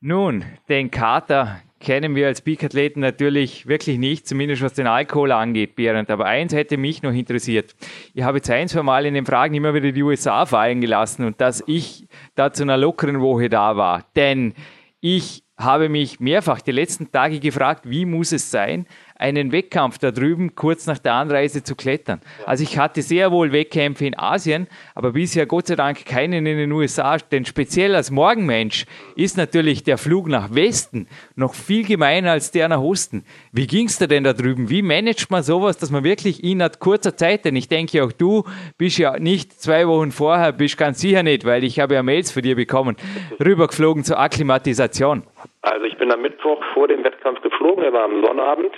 [0.00, 5.74] Nun, den Kater kennen wir als Peak-Athleten natürlich wirklich nicht, zumindest was den Alkohol angeht,
[5.76, 6.10] Berend.
[6.10, 7.74] Aber eins hätte mich noch interessiert.
[8.14, 11.24] Ich habe jetzt ein, zwei Mal in den Fragen immer wieder die USA fallen gelassen
[11.24, 14.04] und dass ich da zu einer lockeren Woche da war.
[14.16, 14.54] Denn
[15.00, 18.86] ich habe mich mehrfach die letzten Tage gefragt, wie muss es sein,
[19.18, 22.20] einen Wettkampf da drüben kurz nach der Anreise zu klettern.
[22.44, 26.58] Also ich hatte sehr wohl Wettkämpfe in Asien, aber bisher Gott sei Dank keinen in
[26.58, 27.16] den USA.
[27.16, 32.68] Denn speziell als Morgenmensch ist natürlich der Flug nach Westen noch viel gemeiner als der
[32.68, 33.24] nach Osten.
[33.52, 34.70] Wie ging es dir denn da drüben?
[34.70, 38.44] Wie managt man sowas, dass man wirklich in kurzer Zeit, denn ich denke auch du
[38.78, 42.30] bist ja nicht zwei Wochen vorher, bist ganz sicher nicht, weil ich habe ja Mails
[42.30, 42.96] von dir bekommen,
[43.44, 45.24] rübergeflogen zur Akklimatisation.
[45.62, 48.72] Also ich bin am Mittwoch vor dem Wettkampf geflogen, er war am Sonnabend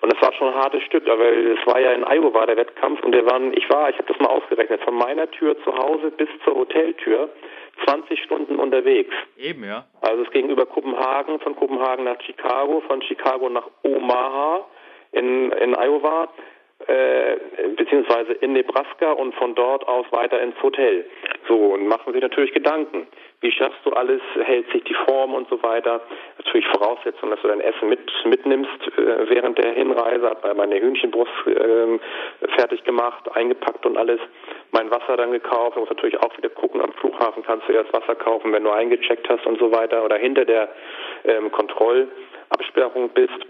[0.00, 3.02] und das war schon ein hartes Stück, weil es war ja in Iowa der Wettkampf
[3.02, 6.10] und der waren, ich war, ich habe das mal ausgerechnet, von meiner Tür zu Hause
[6.10, 7.28] bis zur Hoteltür
[7.86, 9.14] 20 Stunden unterwegs.
[9.36, 9.84] Eben, ja.
[10.00, 14.66] Also es ging über Kopenhagen, von Kopenhagen nach Chicago, von Chicago nach Omaha
[15.12, 16.28] in, in Iowa,
[16.86, 17.36] äh,
[17.76, 21.04] beziehungsweise in Nebraska und von dort aus weiter ins Hotel.
[21.46, 23.06] So, und machen sich natürlich Gedanken.
[23.42, 24.20] Wie schaffst du alles?
[24.42, 26.02] Hält sich die Form und so weiter?
[26.36, 30.28] Natürlich Voraussetzung, dass du dein Essen mit, mitnimmst äh, während der Hinreise.
[30.28, 31.98] Hab bei meine Hühnchenbrust äh,
[32.54, 34.20] fertig gemacht, eingepackt und alles.
[34.72, 35.76] Mein Wasser dann gekauft.
[35.76, 38.70] Du musst natürlich auch wieder gucken, am Flughafen kannst du erst Wasser kaufen, wenn du
[38.70, 40.68] eingecheckt hast und so weiter oder hinter der
[41.24, 43.46] ähm, Kontrollabsperrung bist.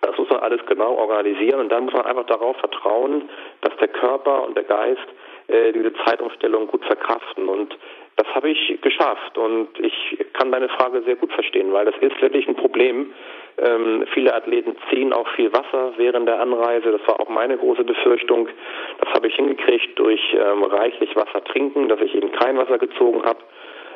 [0.00, 3.28] Das muss man alles genau organisieren und dann muss man einfach darauf vertrauen,
[3.60, 5.06] dass der Körper und der Geist
[5.48, 7.48] äh, diese Zeitumstellung gut verkraften.
[7.48, 7.76] Und
[8.16, 12.20] das habe ich geschafft und ich kann deine Frage sehr gut verstehen, weil das ist
[12.20, 13.12] wirklich ein Problem.
[13.58, 16.92] Ähm, viele Athleten ziehen auch viel Wasser während der Anreise.
[16.92, 18.48] Das war auch meine große Befürchtung.
[18.98, 23.22] Das habe ich hingekriegt durch ähm, reichlich Wasser trinken, dass ich eben kein Wasser gezogen
[23.24, 23.40] habe.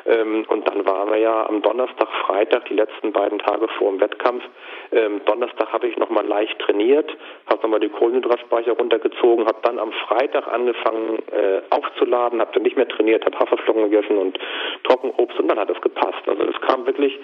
[0.05, 3.99] Ähm, und dann waren wir ja am Donnerstag, Freitag, die letzten beiden Tage vor dem
[3.99, 4.43] Wettkampf.
[4.91, 7.11] Ähm, Donnerstag habe ich nochmal leicht trainiert,
[7.47, 12.77] habe nochmal die Kohlenhydratspeicher runtergezogen, habe dann am Freitag angefangen äh, aufzuladen, habe dann nicht
[12.77, 14.37] mehr trainiert, habe Haferflocken gegessen und
[14.83, 16.27] Trockenobst und dann hat es gepasst.
[16.27, 17.17] Also es kam wirklich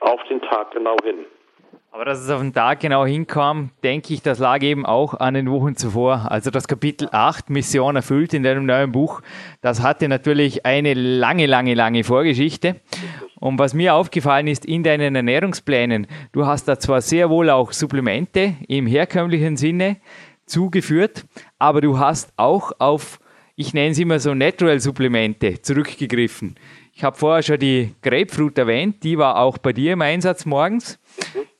[0.00, 1.26] auf den Tag genau hin.
[1.90, 5.32] Aber dass es auf den Tag genau hinkam, denke ich, das lag eben auch an
[5.32, 6.30] den Wochen zuvor.
[6.30, 9.22] Also das Kapitel 8, Mission erfüllt in deinem neuen Buch,
[9.62, 12.76] das hatte natürlich eine lange, lange, lange Vorgeschichte.
[13.40, 17.72] Und was mir aufgefallen ist in deinen Ernährungsplänen, du hast da zwar sehr wohl auch
[17.72, 19.96] Supplemente im herkömmlichen Sinne
[20.44, 21.24] zugeführt,
[21.58, 23.18] aber du hast auch auf,
[23.56, 26.56] ich nenne es immer so Natural-Supplemente zurückgegriffen.
[26.98, 30.98] Ich habe vorher schon die Grapefruit erwähnt, die war auch bei dir im Einsatz morgens.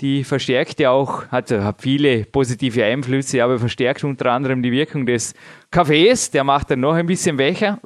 [0.01, 5.07] Die verstärkt ja auch, hat, hat viele positive Einflüsse, aber verstärkt unter anderem die Wirkung
[5.07, 5.37] des
[5.71, 7.79] Kaffees, der macht dann noch ein bisschen wächer.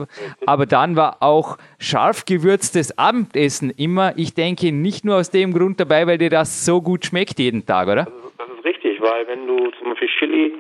[0.47, 5.79] Aber dann war auch scharf gewürztes Abendessen immer, ich denke, nicht nur aus dem Grund
[5.79, 8.07] dabei, weil dir das so gut schmeckt jeden Tag, oder?
[8.39, 10.53] Das ist richtig, weil wenn du zum Beispiel Chili,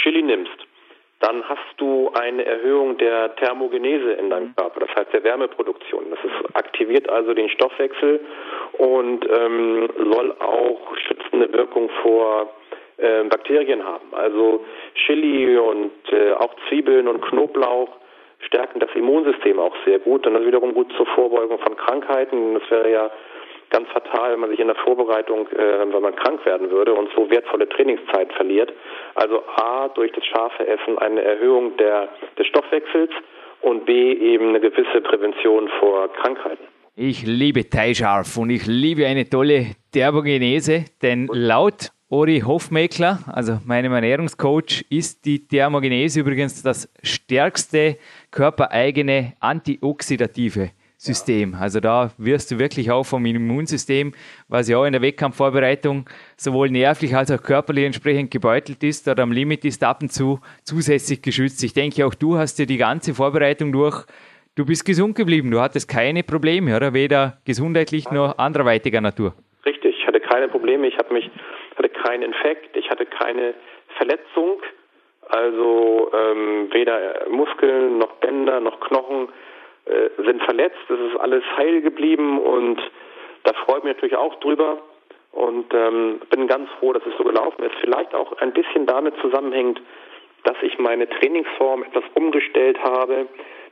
[0.00, 0.65] Chili nimmst,
[1.20, 6.10] dann hast du eine Erhöhung der Thermogenese in deinem Körper, das heißt der Wärmeproduktion.
[6.10, 8.20] Das ist, aktiviert also den Stoffwechsel
[8.78, 12.50] und ähm, soll auch schützende Wirkung vor
[12.98, 14.12] äh, Bakterien haben.
[14.12, 14.64] Also
[14.94, 17.88] Chili und äh, auch Zwiebeln und Knoblauch
[18.40, 22.54] stärken das Immunsystem auch sehr gut und das wiederum gut zur Vorbeugung von Krankheiten.
[22.54, 23.10] Das wäre ja
[23.70, 27.10] ganz fatal, wenn man sich in der Vorbereitung, äh, wenn man krank werden würde und
[27.14, 28.72] so wertvolle Trainingszeit verliert.
[29.14, 32.08] Also A, durch das scharfe Essen eine Erhöhung der,
[32.38, 33.10] des Stoffwechsels
[33.62, 36.64] und B, eben eine gewisse Prävention vor Krankheiten.
[36.94, 43.92] Ich liebe Thai-Scharf und ich liebe eine tolle Thermogenese, denn laut Ori Hofmeckler, also meinem
[43.92, 47.96] Ernährungscoach, ist die Thermogenese übrigens das stärkste
[48.30, 50.70] körpereigene antioxidative
[51.06, 51.54] System.
[51.54, 54.12] Also da wirst du wirklich auch vom Immunsystem,
[54.48, 59.22] was ja auch in der Wettkampfvorbereitung sowohl nervlich als auch körperlich entsprechend gebeutelt ist oder
[59.22, 61.62] am Limit ist, ab und zu zusätzlich geschützt.
[61.64, 64.04] Ich denke, auch du hast dir die ganze Vorbereitung durch,
[64.56, 66.92] du bist gesund geblieben, du hattest keine Probleme, oder?
[66.92, 69.34] Weder gesundheitlich noch anderweitiger Natur.
[69.64, 71.30] Richtig, ich hatte keine Probleme, ich hatte mich,
[71.76, 73.54] hatte keinen Infekt, ich hatte keine
[73.96, 74.60] Verletzung,
[75.28, 79.28] also ähm, weder Muskeln noch Bänder noch Knochen
[79.86, 80.78] äh, sind verletzt.
[80.88, 82.80] Es ist alles heil geblieben und
[83.44, 84.78] da freut mich natürlich auch drüber
[85.32, 87.74] und ähm, bin ganz froh, dass es so gelaufen ist.
[87.80, 89.80] Vielleicht auch ein bisschen damit zusammenhängt,
[90.44, 93.26] dass ich meine Trainingsform etwas umgestellt habe.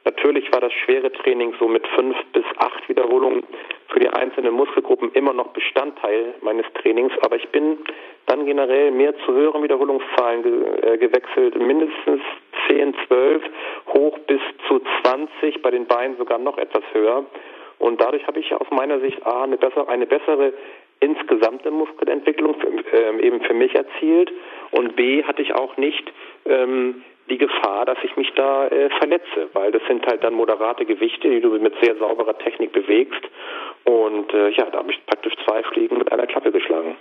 [0.04, 3.42] Natürlich war das schwere Training so mit fünf bis acht Wiederholungen
[3.88, 7.78] für die einzelnen Muskelgruppen immer noch Bestandteil meines Trainings, aber ich bin
[8.26, 12.22] dann generell mehr zu höheren Wiederholungszahlen ge äh, gewechselt, mindestens
[12.68, 13.42] 10, 12,
[13.88, 17.24] hoch bis zu 20, bei den Beinen sogar noch etwas höher.
[17.78, 20.54] Und dadurch habe ich aus meiner Sicht A, eine bessere, eine bessere
[21.00, 24.32] insgesamte Muskelentwicklung für, äh, eben für mich erzielt
[24.70, 26.10] und B hatte ich auch nicht
[26.46, 30.84] ähm, die Gefahr, dass ich mich da äh, verletze, weil das sind halt dann moderate
[30.84, 33.22] Gewichte, die du mit sehr sauberer Technik bewegst.
[33.84, 36.96] Und äh, ja, da habe ich praktisch zwei Fliegen mit einer Klappe geschlagen.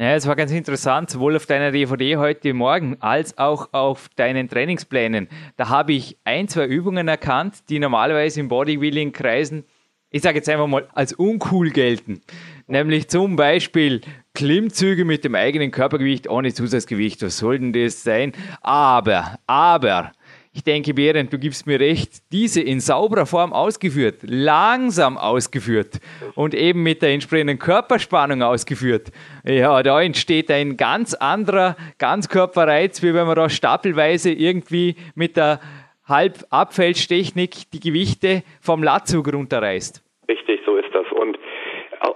[0.00, 4.48] Ja, es war ganz interessant, sowohl auf deiner DVD heute Morgen als auch auf deinen
[4.48, 5.28] Trainingsplänen.
[5.56, 9.64] Da habe ich ein, zwei Übungen erkannt, die normalerweise im Bodybuilding-Kreisen,
[10.10, 12.20] ich sage jetzt einfach mal, als uncool gelten.
[12.68, 14.02] Nämlich zum Beispiel
[14.38, 17.24] Klimmzüge mit dem eigenen Körpergewicht ohne Zusatzgewicht.
[17.24, 18.30] Was soll denn das sein?
[18.62, 20.12] Aber, aber,
[20.54, 25.98] ich denke, Berend, du gibst mir recht, diese in sauberer Form ausgeführt, langsam ausgeführt
[26.36, 29.08] und eben mit der entsprechenden Körperspannung ausgeführt,
[29.44, 35.58] ja, da entsteht ein ganz anderer Ganzkörperreiz, wie wenn man da stapelweise irgendwie mit der
[36.06, 40.00] Halbabfälschtechnik die Gewichte vom Latzug runterreißt.
[40.28, 41.06] Richtig, so ist das.
[41.10, 41.36] Und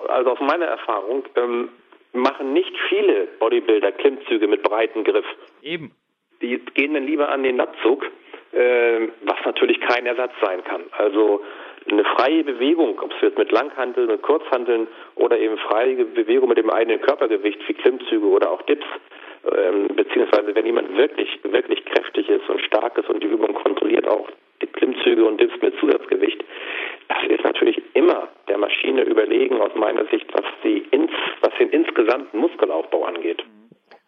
[0.08, 1.68] also aus meiner Erfahrung ähm,
[2.12, 5.26] machen nicht viele Bodybuilder Klimmzüge mit breiten Griff.
[5.62, 5.92] Eben.
[6.40, 8.04] Die gehen dann lieber an den Latzug,
[8.52, 10.82] äh, was natürlich kein Ersatz sein kann.
[10.92, 11.42] Also
[11.90, 14.86] eine freie Bewegung, ob es jetzt mit Langhanteln und Kurzhanteln
[15.16, 18.86] oder eben freie Bewegung mit dem eigenen Körpergewicht wie Klimmzüge oder auch Dips,
[19.56, 24.06] ähm, beziehungsweise wenn jemand wirklich, wirklich kräftig ist und stark ist und die Übung kontrolliert
[24.08, 24.28] auch
[24.60, 26.42] die Klimmzüge und Dips mit Zusatzgewicht,
[27.12, 31.10] das ist natürlich immer der Maschine überlegen aus meiner Sicht, was, die ins,
[31.40, 33.42] was den insgesamten Muskelaufbau angeht.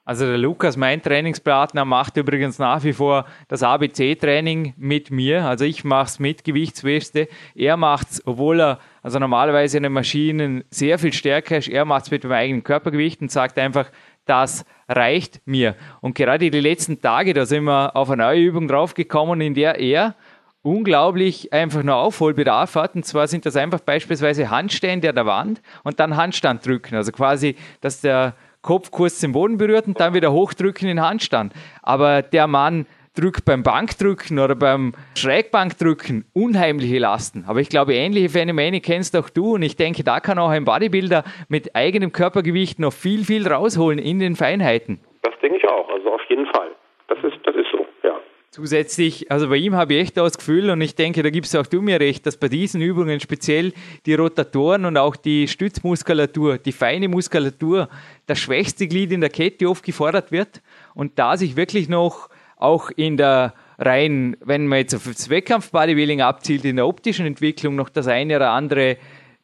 [0.06, 5.44] Also der Lukas, mein Trainingspartner, macht übrigens nach wie vor das ABC-Training mit mir.
[5.44, 7.28] Also ich mache es mit Gewichtsweste.
[7.54, 12.04] Er macht es, obwohl er also normalerweise eine Maschine sehr viel stärker ist, er macht
[12.04, 13.90] es mit dem eigenen Körpergewicht und sagt einfach,
[14.26, 15.74] das reicht mir.
[16.02, 19.78] Und gerade die letzten Tage, da sind wir auf eine neue Übung draufgekommen, in der
[19.78, 20.16] er
[20.64, 22.96] unglaublich einfach nur Aufholbedarf hat.
[22.96, 26.96] Und zwar sind das einfach beispielsweise Handstände an der Wand und dann Handstand drücken.
[26.96, 31.52] Also quasi, dass der Kopf kurz den Boden berührt und dann wieder hochdrücken in Handstand.
[31.82, 37.44] Aber der Mann drückt beim Bankdrücken oder beim Schrägbankdrücken unheimliche Lasten.
[37.46, 40.64] Aber ich glaube, ähnliche Phänomene kennst auch du und ich denke, da kann auch ein
[40.64, 44.98] Bodybuilder mit eigenem Körpergewicht noch viel, viel rausholen in den Feinheiten.
[45.22, 46.70] Das denke ich auch, also auf jeden Fall.
[47.08, 48.16] Das ist, das ist so, ja.
[48.54, 51.66] Zusätzlich, also bei ihm habe ich echt das Gefühl und ich denke, da gibst auch
[51.66, 53.72] du mir recht, dass bei diesen Übungen speziell
[54.06, 57.88] die Rotatoren und auch die Stützmuskulatur, die feine Muskulatur,
[58.28, 60.62] das schwächste Glied in der Kette oft gefordert wird
[60.94, 66.20] und da sich wirklich noch auch in der rein, wenn man jetzt auf das Wettkampf-Bodybuilding
[66.20, 68.98] abzielt, in der optischen Entwicklung noch das eine oder andere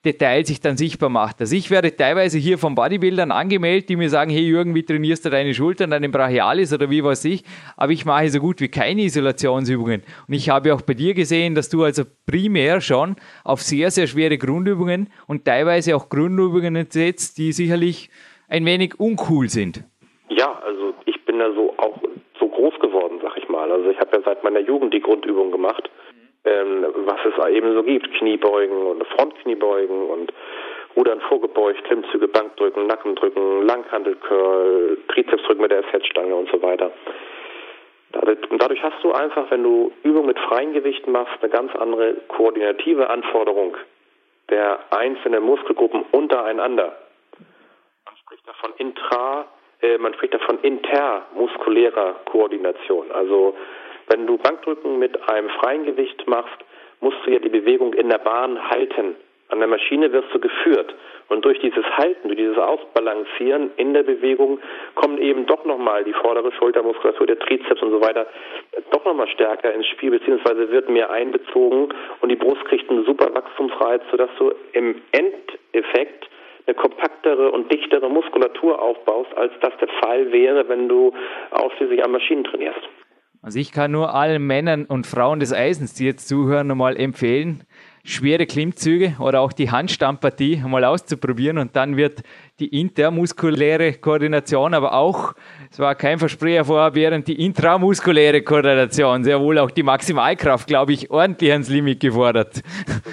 [0.05, 1.40] Detail sich dann sichtbar macht.
[1.40, 5.26] Also ich werde teilweise hier von Bodybuildern angemeldet, die mir sagen, hey Jürgen, wie trainierst
[5.26, 7.44] du deine Schultern, deinen Brachialis oder wie weiß ich,
[7.76, 10.03] aber ich mache so gut wie keine Isolationsübungen.
[10.26, 14.07] Und ich habe auch bei dir gesehen, dass du also primär schon auf sehr, sehr
[14.07, 18.09] schwere Grundübungen und teilweise auch Grundübungen setzt, die sicherlich
[18.48, 19.84] ein wenig uncool sind.
[20.30, 22.01] Ja, also ich bin da so auch
[22.38, 23.70] so groß geworden, sag ich mal.
[23.70, 25.90] Also ich habe ja seit meiner Jugend die Grundübung gemacht
[26.45, 28.12] ähm, was es eben so gibt.
[28.14, 30.32] Kniebeugen und Frontkniebeugen und
[30.97, 36.93] Rudern vorgebeugt, Klimmzüge, Bankdrücken, Nackendrücken, Langhandelcurl, Trizepsdrücken mit der SZ-Stange und so weiter.
[38.12, 42.14] Und dadurch hast du einfach, wenn du Übungen mit freien Gewichten machst, eine ganz andere
[42.28, 43.76] koordinative Anforderung
[44.49, 46.97] der einzelnen Muskelgruppen untereinander.
[48.05, 49.47] Man spricht davon intra,
[49.80, 53.12] äh, man spricht davon intermuskulärer Koordination.
[53.12, 53.55] Also
[54.09, 56.59] wenn du Bankdrücken mit einem freien Gewicht machst,
[57.01, 59.16] musst du ja die Bewegung in der Bahn halten.
[59.48, 60.94] An der Maschine wirst du geführt.
[61.28, 64.61] Und durch dieses Halten, durch dieses Ausbalancieren in der Bewegung
[64.94, 68.26] kommen eben doch nochmal die vordere Schultermuskulatur, der Trizeps und so weiter
[68.90, 71.88] doch nochmal stärker ins Spiel, beziehungsweise wird mehr einbezogen
[72.20, 76.28] und die Brust kriegt einen super Wachstumsreiz, sodass du im Endeffekt
[76.66, 81.12] eine kompaktere und dichtere Muskulatur aufbaust, als das der Fall wäre, wenn du
[81.51, 82.88] ausschließlich an Maschinen trainierst.
[83.43, 87.62] Also ich kann nur allen Männern und Frauen des Eisens, die jetzt zuhören, nochmal empfehlen,
[88.05, 92.20] schwere Klimmzüge oder auch die Handstammpartie mal auszuprobieren und dann wird
[92.59, 95.34] die intermuskuläre Koordination, aber auch,
[95.70, 100.93] es war kein Versprecher vorher, während die intramuskuläre Koordination, sehr wohl auch die Maximalkraft, glaube
[100.93, 102.62] ich, ordentlich ans Limit gefordert.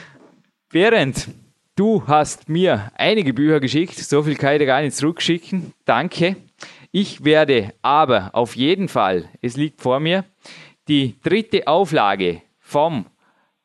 [0.69, 1.29] Während
[1.77, 6.35] du hast mir einige Bücher geschickt, so viel kann ich dir gar nicht zurückschicken, danke.
[6.91, 10.23] Ich werde aber auf jeden Fall, es liegt vor mir,
[10.87, 13.05] die dritte Auflage vom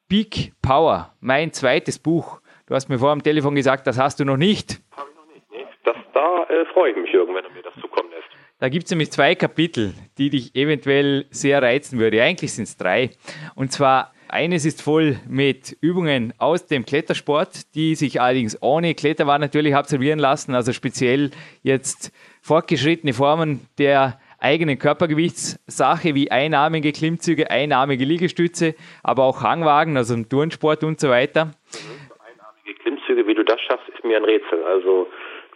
[0.09, 2.41] Big Power, mein zweites Buch.
[2.67, 4.81] Du hast mir vor dem Telefon gesagt, das hast du noch nicht.
[4.97, 5.47] Habe ich noch nicht.
[5.51, 5.67] Nee.
[5.85, 8.29] Das, da äh, freue ich mich, Jürgen, wenn du mir das zukommen lässt.
[8.59, 12.23] Da gibt es nämlich zwei Kapitel, die dich eventuell sehr reizen würde.
[12.23, 13.11] Eigentlich sind es drei.
[13.55, 19.43] Und zwar eines ist voll mit Übungen aus dem Klettersport, die sich allerdings ohne Kletterwand
[19.43, 20.55] natürlich absolvieren lassen.
[20.55, 21.31] Also speziell
[21.63, 22.13] jetzt
[22.43, 30.29] fortgeschrittene Formen der eigenen Körpergewichtssache wie einarmige Klimmzüge, einarmige Liegestütze, aber auch Hangwagen, also im
[30.29, 31.53] Turnsport und so weiter.
[32.19, 34.65] Einarmige Klimmzüge, wie du das schaffst, ist mir ein Rätsel.
[34.65, 35.07] Also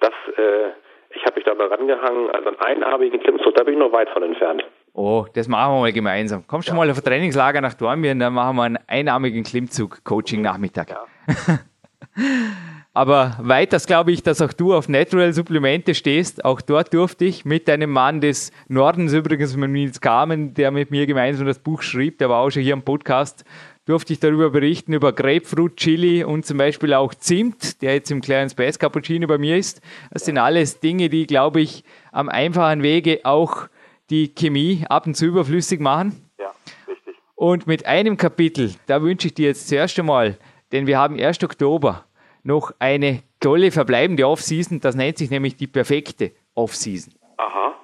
[0.01, 0.71] das, äh,
[1.11, 4.09] ich habe mich da mal rangehangen, also einen einarmigen Klimmzug, da bin ich noch weit
[4.11, 4.65] von entfernt.
[4.95, 6.45] Oh, das machen wir mal gemeinsam.
[6.47, 6.85] Komm schon ja.
[6.85, 10.91] mal auf ein Trainingslager nach Dornbirn, dann machen wir einen einarmigen Klimmzug-Coaching-Nachmittag.
[10.91, 11.05] Ja.
[12.97, 16.47] Aber weiters glaube ich, dass auch du auf Natural Supplemente stehst.
[16.47, 20.91] Auch dort durfte ich mit einem Mann des Nordens, übrigens mit Nils Carmen, der mit
[20.91, 23.45] mir gemeinsam das Buch schrieb, der war auch schon hier im Podcast,
[23.85, 28.23] durfte ich darüber berichten, über Grapefruit, Chili und zum Beispiel auch Zimt, der jetzt im
[28.23, 29.83] kleinen Space Cappuccino bei mir ist.
[30.11, 33.69] Das sind alles Dinge, die, glaube ich, am einfachen Wege auch
[34.09, 36.31] die Chemie ab und zu überflüssig machen.
[36.39, 36.47] Ja,
[36.89, 37.15] richtig.
[37.35, 40.39] Und mit einem Kapitel, da wünsche ich dir jetzt zuerst einmal,
[40.73, 41.45] denn wir haben 1.
[41.45, 42.07] Oktober,
[42.47, 44.81] noch eine tolle verbleibende Offseason.
[44.81, 47.15] Das nennt sich nämlich die perfekte Offseason.
[47.37, 47.75] Aha,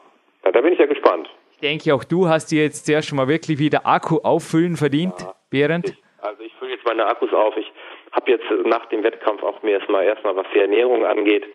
[0.45, 1.29] ja, da bin ich ja gespannt.
[1.53, 5.15] Ich denke, auch du hast dir jetzt zuerst schon mal wirklich wieder Akku auffüllen verdient,
[5.21, 5.91] ja, Berend.
[5.91, 7.57] Ich, also ich fülle jetzt meine Akkus auf.
[7.57, 7.71] Ich
[8.13, 11.47] habe jetzt nach dem Wettkampf auch mir erstmal, erstmal was die Ernährung angeht,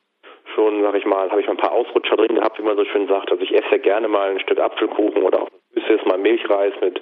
[0.56, 2.86] schon, sag ich mal, habe ich mal ein paar Ausrutscher drin gehabt, wie man so
[2.86, 3.32] schön sagt.
[3.32, 7.02] Also ich esse ja gerne mal ein Stück Apfelkuchen oder auch süßes mal Milchreis mit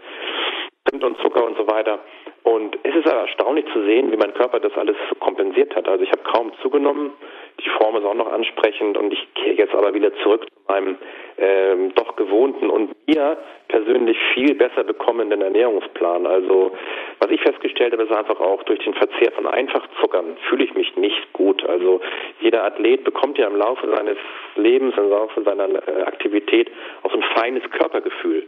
[0.89, 1.99] Zimt und Zucker und so weiter.
[2.45, 5.87] Und es ist erstaunlich zu sehen, wie mein Körper das alles kompensiert hat.
[5.87, 7.11] Also ich habe kaum zugenommen,
[7.59, 10.95] die Form ist auch noch ansprechend und ich gehe jetzt aber wieder zurück zu meinem
[11.39, 13.37] ähm, doch gewohnten und mir
[13.67, 16.27] persönlich viel besser bekommenden Ernährungsplan.
[16.27, 16.71] Also
[17.19, 20.95] was ich festgestellt habe, ist einfach auch durch den Verzehr von Einfachzuckern fühle ich mich
[20.97, 21.67] nicht gut.
[21.67, 21.99] Also
[22.41, 24.17] jeder Athlet bekommt ja im Laufe seines
[24.55, 26.69] Lebens, im Laufe seiner äh, Aktivität
[27.01, 28.47] auch so ein feines Körpergefühl.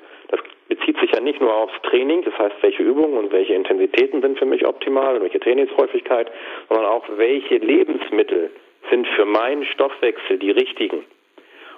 [0.68, 4.38] Bezieht sich ja nicht nur aufs Training, das heißt, welche Übungen und welche Intensitäten sind
[4.38, 6.30] für mich optimal und welche Trainingshäufigkeit,
[6.68, 8.51] sondern auch welche Lebensmittel
[8.89, 11.03] sind für meinen Stoffwechsel die richtigen.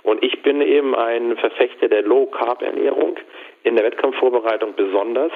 [0.03, 3.17] Und ich bin eben ein Verfechter der Low-Carb-Ernährung,
[3.63, 5.31] in der Wettkampfvorbereitung besonders.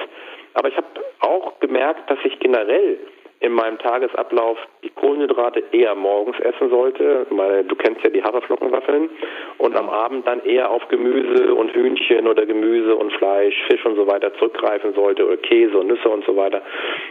[0.54, 0.86] Aber ich habe
[1.20, 2.98] auch gemerkt, dass ich generell
[3.40, 9.10] in meinem Tagesablauf die Kohlenhydrate eher morgens essen sollte, weil du kennst ja die Haferflockenwaffeln
[9.58, 13.96] und am Abend dann eher auf Gemüse und Hühnchen oder Gemüse und Fleisch, Fisch und
[13.96, 16.62] so weiter zurückgreifen sollte oder Käse und Nüsse und so weiter.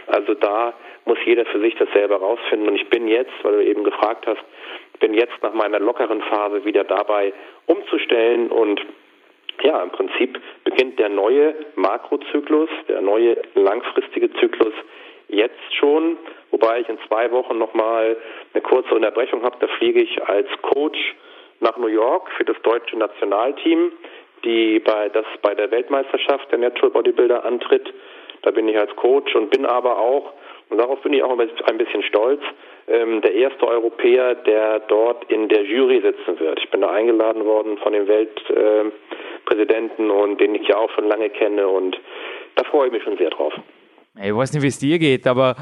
[0.06, 3.64] Also da muss jeder für sich das selber rausfinden und ich bin jetzt, weil du
[3.64, 4.42] eben gefragt hast,
[5.00, 7.32] bin jetzt nach meiner lockeren Phase wieder dabei
[7.66, 8.80] umzustellen und
[9.62, 14.74] ja, im Prinzip beginnt der neue Makrozyklus, der neue langfristige Zyklus
[15.28, 16.16] jetzt schon,
[16.50, 18.16] wobei ich in zwei Wochen nochmal
[18.52, 19.56] eine kurze Unterbrechung habe.
[19.60, 21.14] Da fliege ich als Coach
[21.60, 23.92] nach New York für das deutsche Nationalteam,
[24.44, 27.94] die bei, das bei der Weltmeisterschaft der Natural Bodybuilder antritt.
[28.42, 30.34] Da bin ich als Coach und bin aber auch,
[30.68, 32.42] und darauf bin ich auch ein bisschen stolz,
[32.88, 36.60] ähm, der erste Europäer, der dort in der Jury sitzen wird.
[36.62, 41.08] Ich bin da eingeladen worden von dem Weltpräsidenten äh, und den ich ja auch schon
[41.08, 41.98] lange kenne und
[42.56, 43.54] da freue ich mich schon sehr drauf.
[44.22, 45.56] Ich weiß nicht, wie es dir geht, aber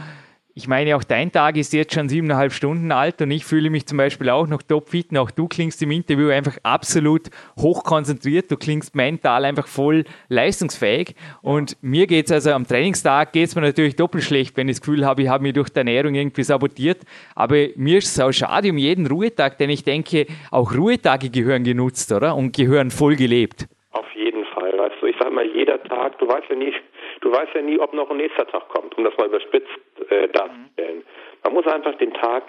[0.54, 3.86] ich meine, auch dein Tag ist jetzt schon siebeneinhalb Stunden alt und ich fühle mich
[3.86, 5.10] zum Beispiel auch noch topfit.
[5.10, 8.50] Und auch du klingst im Interview einfach absolut hochkonzentriert.
[8.50, 11.14] Du klingst mental einfach voll leistungsfähig.
[11.40, 14.76] Und mir geht es also am Trainingstag geht es mir natürlich doppelt schlecht, wenn ich
[14.76, 17.00] das Gefühl habe, ich habe mich durch die Ernährung irgendwie sabotiert.
[17.34, 21.64] Aber mir ist es auch schade um jeden Ruhetag, denn ich denke, auch Ruhetage gehören
[21.64, 22.36] genutzt, oder?
[22.36, 23.68] Und gehören voll gelebt.
[23.92, 24.70] Auf jeden Fall.
[24.76, 26.74] Weißt du, ich sage mal, jeder Tag, du weißt ja nie,
[27.22, 29.70] du weißt ja nie, ob noch ein nächster Tag kommt, um das mal überspitzt
[30.10, 31.04] äh, darzustellen.
[31.42, 32.44] Man Man muss einfach den Tag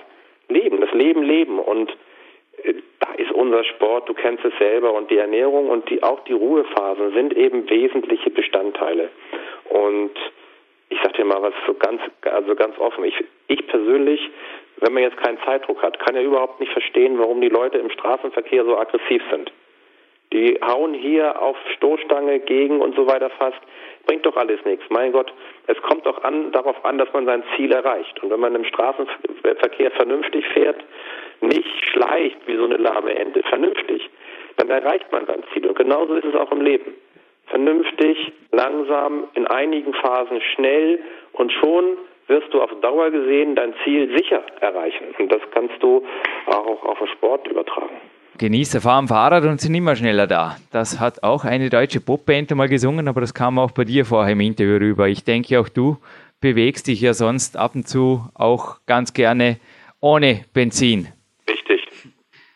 [0.50, 1.90] leben, das Leben leben und
[2.64, 6.20] äh, da ist unser Sport, du kennst es selber und die Ernährung und die, auch
[6.26, 9.10] die Ruhephasen sind eben wesentliche Bestandteile.
[9.70, 10.12] Und
[10.90, 13.04] ich sag dir mal was so ganz, also ganz offen.
[13.06, 13.16] Ich,
[13.48, 14.30] ich persönlich,
[14.78, 17.90] wenn man jetzt keinen Zeitdruck hat, kann ja überhaupt nicht verstehen, warum die Leute im
[17.90, 19.52] Straßenverkehr so aggressiv sind.
[20.34, 23.60] Die hauen hier auf Stoßstange gegen und so weiter fast.
[24.08, 24.84] Bringt doch alles nichts.
[24.90, 25.32] Mein Gott,
[25.68, 28.22] es kommt doch an, darauf an, dass man sein Ziel erreicht.
[28.24, 30.84] Und wenn man im Straßenverkehr vernünftig fährt,
[31.42, 34.10] nicht schleicht wie so eine lahme Ente, vernünftig,
[34.58, 35.68] dann erreicht man sein Ziel.
[35.68, 36.96] Und genauso ist es auch im Leben.
[37.48, 41.00] Vernünftig, langsam, in einigen Phasen schnell
[41.34, 45.14] und schon wirst du auf Dauer gesehen dein Ziel sicher erreichen.
[45.20, 46.04] Und das kannst du
[46.48, 48.00] auch auf den Sport übertragen.
[48.40, 50.58] Genießer fahren Fahrrad und sind immer schneller da.
[50.72, 54.34] Das hat auch eine deutsche Popband einmal gesungen, aber das kam auch bei dir vorher
[54.34, 55.08] im Interview rüber.
[55.08, 55.98] Ich denke, auch du
[56.42, 59.58] bewegst dich ja sonst ab und zu auch ganz gerne
[60.02, 61.10] ohne Benzin.
[61.48, 61.86] Richtig.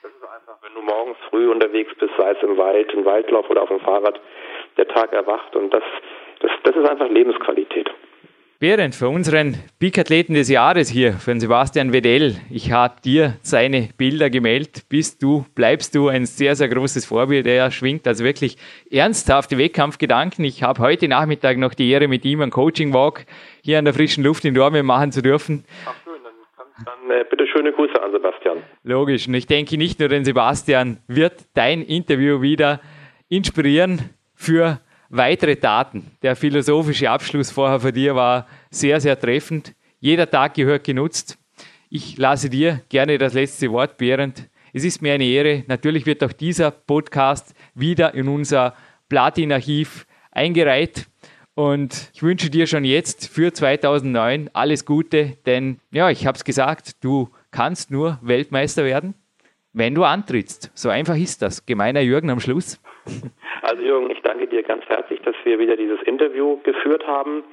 [0.02, 3.48] Das ist einfach, wenn du morgens früh unterwegs bist, sei es im Wald, im Waldlauf
[3.50, 4.20] oder auf dem Fahrrad,
[4.78, 5.84] der Tag erwacht und das,
[6.40, 7.90] das, das ist einfach Lebensqualität.
[8.60, 13.90] Behrend, für unseren Peak-Athleten des Jahres hier, für den Sebastian Wedell, ich habe dir seine
[14.00, 14.86] Bilder gemeldet.
[14.90, 17.46] Bist du, bleibst du ein sehr, sehr großes Vorbild.
[17.46, 18.58] Er schwingt also wirklich
[18.90, 20.44] ernsthafte Wettkampfgedanken.
[20.44, 23.28] Ich habe heute Nachmittag noch die Ehre, mit ihm einen Coaching-Walk
[23.62, 25.64] hier an der frischen Luft in Dortmund machen zu dürfen.
[25.86, 28.64] Ach schön, dann, dann äh, bitte schöne Grüße an Sebastian.
[28.82, 29.28] Logisch.
[29.28, 32.82] Und ich denke, nicht nur den Sebastian wird dein Interview wieder
[33.30, 34.80] inspirieren für
[35.10, 36.12] weitere Daten.
[36.22, 39.74] Der philosophische Abschluss vorher von dir war sehr, sehr treffend.
[40.00, 41.38] Jeder Tag gehört genutzt.
[41.90, 44.50] Ich lasse dir gerne das letzte Wort, Behrend.
[44.74, 45.64] Es ist mir eine Ehre.
[45.68, 48.76] Natürlich wird auch dieser Podcast wieder in unser
[49.10, 51.08] Platin-Archiv eingereiht.
[51.56, 56.44] Und ich wünsche dir schon jetzt für 2009 alles Gute, denn ja, ich habe es
[56.44, 59.16] gesagt, du kannst nur Weltmeister werden,
[59.74, 60.70] wenn du antrittst.
[60.76, 61.66] So einfach ist das.
[61.66, 62.80] Gemeiner Jürgen am Schluss.
[63.68, 67.44] Also Jürgen, ich danke dir ganz herzlich, dass wir wieder dieses Interview geführt haben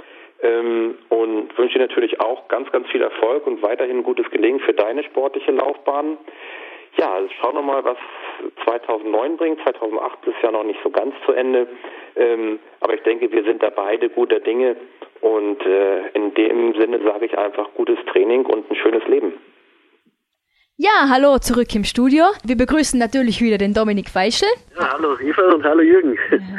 [0.42, 4.74] ähm, und wünsche dir natürlich auch ganz, ganz viel Erfolg und weiterhin gutes Gelingen für
[4.74, 6.16] deine sportliche Laufbahn.
[6.98, 7.96] Ja, also schauen wir mal, was
[8.62, 9.60] 2009 bringt.
[9.64, 11.66] 2008 ist ja noch nicht so ganz zu Ende.
[12.14, 14.76] Ähm, aber ich denke, wir sind da beide guter Dinge.
[15.20, 19.32] Und äh, in dem Sinne sage ich einfach gutes Training und ein schönes Leben.
[20.76, 22.24] Ja, hallo zurück im Studio.
[22.44, 24.44] Wir begrüßen natürlich wieder den Dominik Feischl.
[24.76, 26.18] Ja, hallo Eva und hallo Jürgen.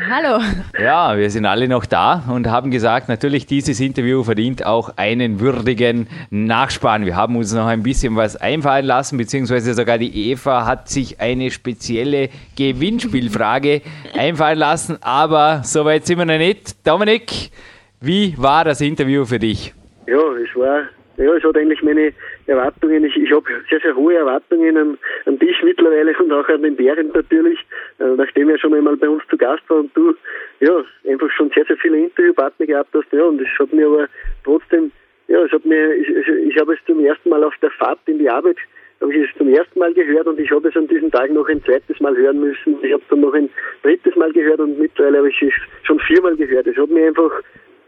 [0.09, 0.41] Hallo.
[0.79, 5.41] Ja, wir sind alle noch da und haben gesagt, natürlich dieses Interview verdient auch einen
[5.41, 7.05] würdigen Nachspann.
[7.05, 11.19] Wir haben uns noch ein bisschen was einfallen lassen, beziehungsweise sogar die Eva hat sich
[11.19, 13.81] eine spezielle Gewinnspielfrage
[14.17, 16.87] einfallen lassen, aber soweit sind wir noch nicht.
[16.87, 17.51] Dominik,
[17.99, 19.73] wie war das Interview für dich?
[20.07, 20.83] Ja, es war,
[21.17, 22.13] ja, es hat eigentlich meine
[22.47, 23.03] Erwartungen.
[23.05, 26.75] Ich, ich habe sehr, sehr hohe Erwartungen an, an dich mittlerweile und auch an den
[26.75, 27.59] Bären natürlich,
[27.99, 30.15] äh, nachdem er schon einmal bei uns zu Gast war und du
[30.59, 33.11] ja einfach schon sehr, sehr viele Interviewpartner gehabt hast.
[33.11, 34.07] Ja, und es hat mir aber
[34.43, 34.91] trotzdem,
[35.27, 37.99] ja, es hat mir, ich, ich, ich habe es zum ersten Mal auf der Fahrt
[38.05, 38.57] in die Arbeit
[39.01, 41.47] habe ich es zum ersten Mal gehört und ich habe es an diesem Tag noch
[41.47, 42.77] ein zweites Mal hören müssen.
[42.81, 43.49] Ich habe es dann noch ein
[43.83, 46.67] drittes Mal gehört und mittlerweile habe ich es schon viermal gehört.
[46.67, 47.31] Es hat mir einfach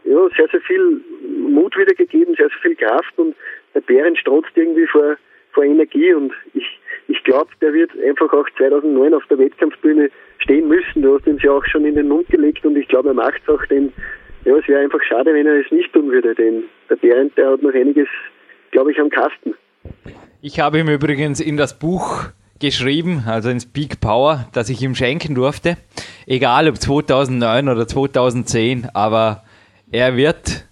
[0.04, 1.00] ja, sehr, sehr viel
[1.38, 3.34] Mut wiedergegeben, sehr, sehr viel Kraft und
[3.74, 5.16] der Bären strotzt irgendwie vor,
[5.52, 10.68] vor Energie und ich, ich glaube, der wird einfach auch 2009 auf der Wettkampfbühne stehen
[10.68, 11.02] müssen.
[11.02, 13.40] Du hast ihn ja auch schon in den Mund gelegt und ich glaube, er macht
[13.42, 13.92] es auch, denn
[14.44, 17.50] ja, es wäre einfach schade, wenn er es nicht tun würde, denn der Bären, der
[17.50, 18.08] hat noch einiges,
[18.70, 19.54] glaube ich, am Kasten.
[20.40, 22.26] Ich habe ihm übrigens in das Buch
[22.60, 25.76] geschrieben, also ins Peak Power, das ich ihm schenken durfte.
[26.26, 29.44] Egal ob 2009 oder 2010, aber
[29.90, 30.66] er wird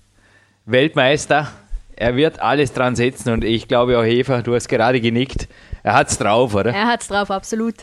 [0.66, 1.48] Weltmeister
[1.96, 5.48] er wird alles dran setzen und ich glaube auch Eva, du hast gerade genickt.
[5.82, 6.72] Er hat's drauf, oder?
[6.72, 7.74] Er hat's drauf, absolut.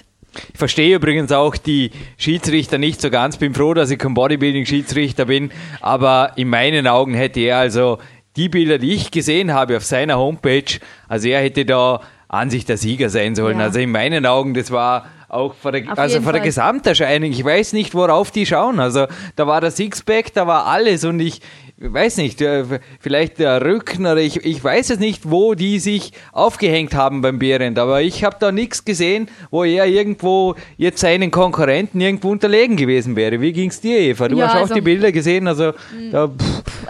[0.52, 3.38] Ich verstehe übrigens auch die Schiedsrichter nicht so ganz.
[3.38, 5.52] Bin froh, dass ich kein Bodybuilding-Schiedsrichter bin.
[5.80, 8.00] Aber in meinen Augen hätte er also
[8.36, 12.66] die Bilder, die ich gesehen habe auf seiner Homepage, also er hätte da an sich
[12.66, 13.60] der Sieger sein sollen.
[13.60, 13.66] Ja.
[13.66, 17.32] Also in meinen Augen, das war auch vor der, also vor der Gesamterscheinung.
[17.32, 18.80] Ich weiß nicht, worauf die schauen.
[18.80, 21.42] Also da war der Sixpack, da war alles und ich,
[21.78, 22.64] weiß nicht, äh,
[23.00, 27.40] vielleicht der Rücken oder ich, ich weiß es nicht, wo die sich aufgehängt haben beim
[27.40, 32.78] Behrend, aber ich habe da nichts gesehen, wo er irgendwo jetzt seinen Konkurrenten irgendwo unterlegen
[32.78, 33.42] gewesen wäre.
[33.42, 34.28] Wie ging es dir, Eva?
[34.28, 35.74] Du ja, hast also, auch die Bilder gesehen, also
[36.12, 36.30] da,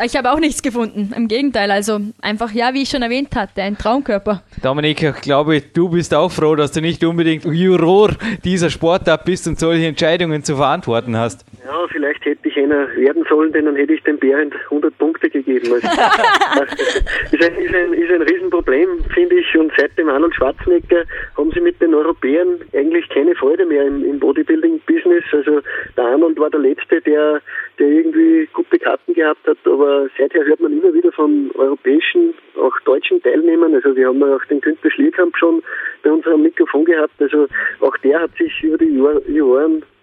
[0.03, 3.61] Ich habe auch nichts gefunden, im Gegenteil, also einfach, ja, wie ich schon erwähnt hatte,
[3.61, 4.43] ein Traumkörper.
[4.61, 8.11] Dominik, ich glaube, du bist auch froh, dass du nicht unbedingt Juror
[8.43, 11.45] dieser Sportart bist und solche Entscheidungen zu verantworten hast.
[11.65, 14.97] Ja, vielleicht hätte ich ich einer werden sollen, denn dann hätte ich dem Behrendt 100
[14.97, 15.73] Punkte gegeben.
[15.73, 15.87] Also,
[17.31, 19.57] ist, ein, ist, ein, ist ein Riesenproblem, finde ich.
[19.57, 21.03] Und seit dem Arnold Schwarzenegger
[21.37, 25.23] haben sie mit den Europäern eigentlich keine Freude mehr im, im Bodybuilding-Business.
[25.31, 25.61] Also
[25.97, 27.41] der Arnold war der Letzte, der,
[27.79, 29.57] der irgendwie gute Karten gehabt hat.
[29.65, 33.75] Aber seither hört man immer wieder von europäischen, auch deutschen Teilnehmern.
[33.75, 35.63] Also wir haben auch den Günther Schlierkamp schon
[36.03, 37.13] bei unserem Mikrofon gehabt.
[37.19, 37.47] Also
[37.81, 39.21] auch der hat sich über die Jahre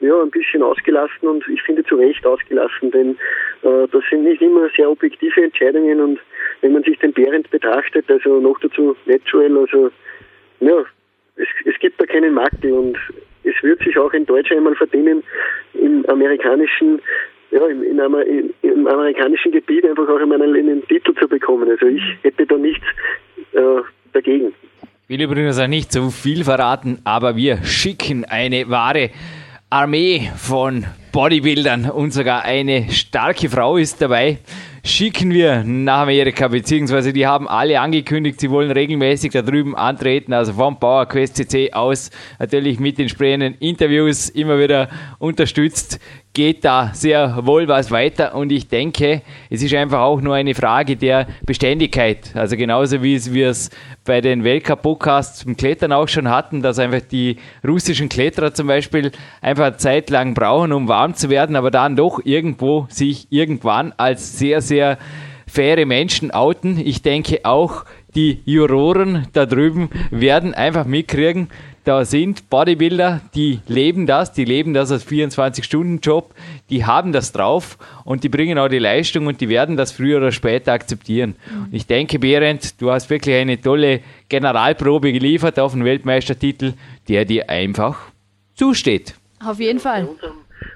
[0.00, 3.10] ja, ein bisschen ausgelassen und ich finde zu Recht ausgelassen, denn
[3.62, 6.20] äh, das sind nicht immer sehr objektive Entscheidungen und
[6.62, 9.90] wenn man sich den Behrendt betrachtet, also noch dazu Natural, also
[10.60, 10.84] ja,
[11.36, 12.98] es, es gibt da keinen Makel und
[13.44, 15.22] es wird sich auch in Deutschland einmal verdienen,
[15.74, 17.00] im amerikanischen
[17.50, 21.68] ja, im, in, im, im amerikanischen Gebiet einfach auch einmal einen Titel zu bekommen.
[21.68, 22.84] Also ich hätte da nichts
[23.52, 23.82] äh,
[24.12, 24.52] dagegen.
[25.08, 29.10] Ich will übrigens auch nicht so viel verraten, aber wir schicken eine wahre
[29.72, 31.88] Armee von Bodybuildern.
[31.88, 34.38] Und sogar eine starke Frau ist dabei.
[34.82, 40.32] Schicken wir nach Amerika, beziehungsweise die haben alle angekündigt, sie wollen regelmäßig da drüben antreten,
[40.32, 46.00] also vom Power Quest CC aus, natürlich mit den entsprechenden Interviews immer wieder unterstützt
[46.32, 50.54] geht da sehr wohl was weiter und ich denke, es ist einfach auch nur eine
[50.54, 52.30] Frage der Beständigkeit.
[52.34, 53.70] Also genauso wie wir es
[54.04, 59.10] bei den Weltcup-Podcasts zum Klettern auch schon hatten, dass einfach die russischen Kletterer zum Beispiel
[59.40, 63.92] einfach eine Zeit lang brauchen, um warm zu werden, aber dann doch irgendwo sich irgendwann
[63.96, 64.98] als sehr, sehr
[65.48, 66.78] faire Menschen outen.
[66.78, 71.48] Ich denke auch, die Juroren da drüben werden einfach mitkriegen,
[71.90, 76.32] da sind Bodybuilder, die leben das, die leben das als 24-Stunden-Job,
[76.70, 80.18] die haben das drauf und die bringen auch die Leistung und die werden das früher
[80.18, 81.34] oder später akzeptieren.
[81.52, 86.74] Und ich denke, Behrendt, du hast wirklich eine tolle Generalprobe geliefert auf den Weltmeistertitel,
[87.08, 88.12] der dir einfach
[88.54, 89.16] zusteht.
[89.44, 90.08] Auf jeden Fall.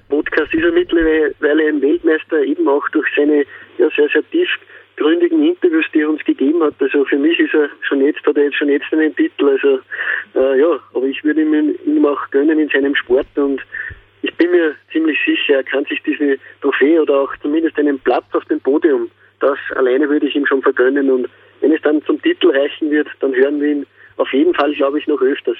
[0.08, 3.44] Podcast ist er mittlerweile ein Weltmeister, eben auch durch seine
[3.78, 4.48] ja, sehr, sehr tief
[4.96, 6.74] gründigen Interviews, die er uns gegeben hat.
[6.78, 9.48] Also für mich ist er schon jetzt, hat er jetzt schon jetzt einen Titel.
[9.48, 9.80] Also
[10.34, 13.60] äh, ja, aber ich würde ihm, ihm auch gönnen in seinem Sport und
[14.22, 18.24] ich bin mir ziemlich sicher, er kann sich diese Trophäe oder auch zumindest einen Platz
[18.32, 21.28] auf dem Podium, das alleine würde ich ihm schon vergönnen und
[21.60, 23.86] wenn es dann zum Titel reichen wird, dann hören wir ihn
[24.16, 25.58] auf jeden Fall, glaube ich, noch öfters.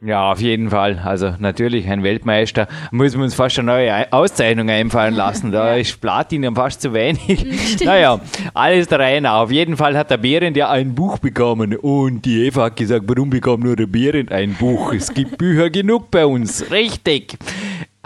[0.00, 1.00] Ja, auf jeden Fall.
[1.04, 2.68] Also natürlich ein Weltmeister.
[2.92, 5.52] Müssen wir uns fast eine neue Auszeichnung einfallen lassen.
[5.58, 7.80] Da ist Platin fast zu wenig.
[7.84, 8.20] naja,
[8.54, 9.40] alles der Reihe nach.
[9.40, 11.74] Auf jeden Fall hat der Behrend ja ein Buch bekommen.
[11.76, 14.92] Und die Eva hat gesagt, warum bekommt nur der Behrend ein Buch?
[14.92, 16.70] Es gibt Bücher genug bei uns.
[16.70, 17.36] Richtig.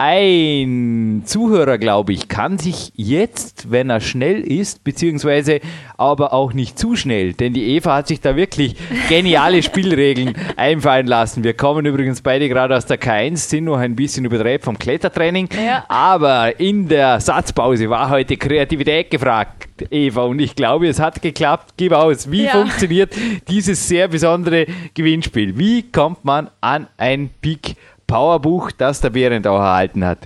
[0.05, 5.61] Ein Zuhörer, glaube ich, kann sich jetzt, wenn er schnell ist, beziehungsweise
[5.97, 8.75] aber auch nicht zu schnell, denn die Eva hat sich da wirklich
[9.07, 11.45] geniale Spielregeln einfallen lassen.
[11.45, 15.47] Wir kommen übrigens beide gerade aus der K1, sind noch ein bisschen übertreibt vom Klettertraining,
[15.55, 15.85] ja.
[15.87, 21.75] aber in der Satzpause war heute Kreativität gefragt, Eva, und ich glaube, es hat geklappt.
[21.77, 22.51] Gib aus, wie ja.
[22.51, 23.15] funktioniert
[23.47, 25.57] dieses sehr besondere Gewinnspiel?
[25.57, 27.75] Wie kommt man an ein Peak?
[28.13, 30.19] Powerbuch, das der Behrend auch erhalten hat.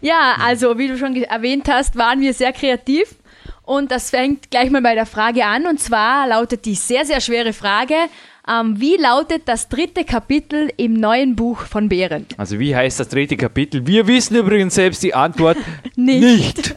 [0.00, 3.16] Ja, also wie du schon erwähnt hast, waren wir sehr kreativ.
[3.62, 5.66] Und das fängt gleich mal bei der Frage an.
[5.66, 7.94] Und zwar lautet die sehr, sehr schwere Frage.
[8.46, 12.38] Ähm, wie lautet das dritte Kapitel im neuen Buch von Behrend?
[12.38, 13.86] Also wie heißt das dritte Kapitel?
[13.86, 15.56] Wir wissen übrigens selbst die Antwort
[15.96, 16.22] nicht.
[16.22, 16.74] nicht.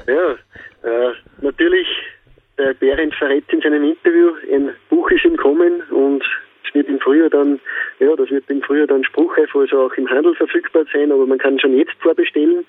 [0.07, 0.33] ja,
[0.83, 1.89] äh, natürlich
[2.59, 6.23] der Behrendt verrät in seinem Interview, ein Buch ist im Kommen und
[6.67, 7.59] es wird im Frühjahr dann,
[8.01, 11.39] ja, das wird im Frühjahr dann spruchreif, also auch im Handel verfügbar sein, aber man
[11.39, 12.65] kann schon jetzt vorbestellen.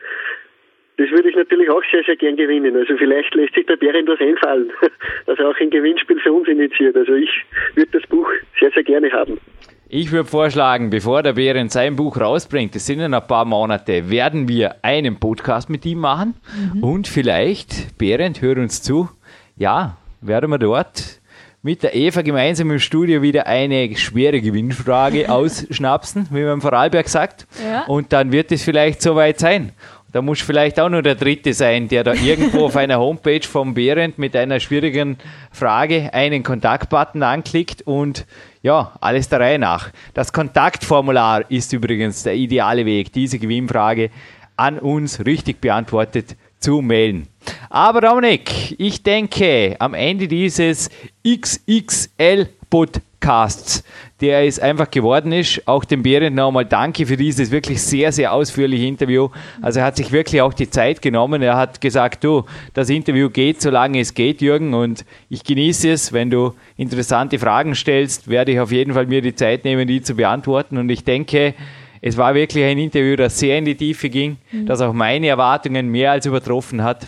[0.98, 2.76] Das würde ich natürlich auch sehr, sehr gern gewinnen.
[2.76, 4.72] Also vielleicht lässt sich der Behrendt was einfallen,
[5.26, 6.96] dass er auch ein Gewinnspiel für uns initiiert.
[6.96, 7.30] Also ich
[7.76, 8.30] würde das Buch
[8.60, 9.39] sehr, sehr gerne haben.
[9.88, 14.10] Ich würde vorschlagen, bevor der Behrendt sein Buch rausbringt, das sind in ein paar Monate,
[14.10, 16.34] werden wir einen Podcast mit ihm machen.
[16.74, 16.84] Mhm.
[16.84, 19.10] Und vielleicht, Behrendt, hör uns zu,
[19.58, 21.22] ja, werden wir dort
[21.62, 27.08] mit der Eva gemeinsam im Studio wieder eine schwere Gewinnfrage ausschnapsen, wie man im Vorarlberg
[27.08, 27.48] sagt.
[27.64, 27.86] Ja.
[27.86, 29.72] Und dann wird es vielleicht soweit sein.
[30.16, 33.74] Da muss vielleicht auch nur der Dritte sein, der da irgendwo auf einer Homepage vom
[33.74, 35.18] Behrendt mit einer schwierigen
[35.51, 38.26] Frage einen Kontaktbutton anklickt und
[38.63, 39.89] ja, alles der Reihe nach.
[40.13, 44.09] Das Kontaktformular ist übrigens der ideale Weg, diese Gewinnfrage
[44.55, 47.28] an uns richtig beantwortet zu mailen.
[47.70, 50.89] Aber Dominik, ich denke, am Ende dieses
[51.28, 53.84] XXL Podcasts,
[54.26, 58.34] der es einfach geworden ist, auch dem Behrend nochmal danke für dieses wirklich sehr, sehr
[58.34, 59.30] ausführliche Interview.
[59.61, 61.43] Also er hat sich wirklich auch die Zeit genommen.
[61.43, 66.11] Er hat gesagt, du, das Interview geht, solange es geht, Jürgen, und ich genieße es.
[66.11, 70.01] Wenn du interessante Fragen stellst, werde ich auf jeden Fall mir die Zeit nehmen, die
[70.01, 70.80] zu beantworten.
[70.80, 71.53] Und ich denke,
[72.01, 74.65] es war wirklich ein Interview, das sehr in die Tiefe ging, mhm.
[74.65, 77.07] das auch meine Erwartungen mehr als übertroffen hat.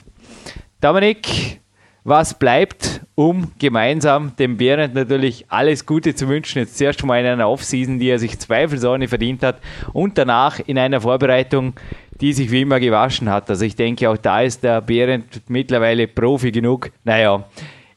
[0.82, 1.61] Dominik,
[2.08, 6.60] was bleibt, um gemeinsam dem Behrendt natürlich alles Gute zu wünschen.
[6.60, 9.60] Jetzt zuerst mal in einer Offseason, die er sich zweifelsohne verdient hat
[9.91, 11.74] und danach in einer Vorbereitung,
[12.22, 13.49] die sich wie immer gewaschen hat.
[13.49, 16.91] Also ich denke, auch da ist der Behrendt mittlerweile Profi genug.
[17.03, 17.43] Naja,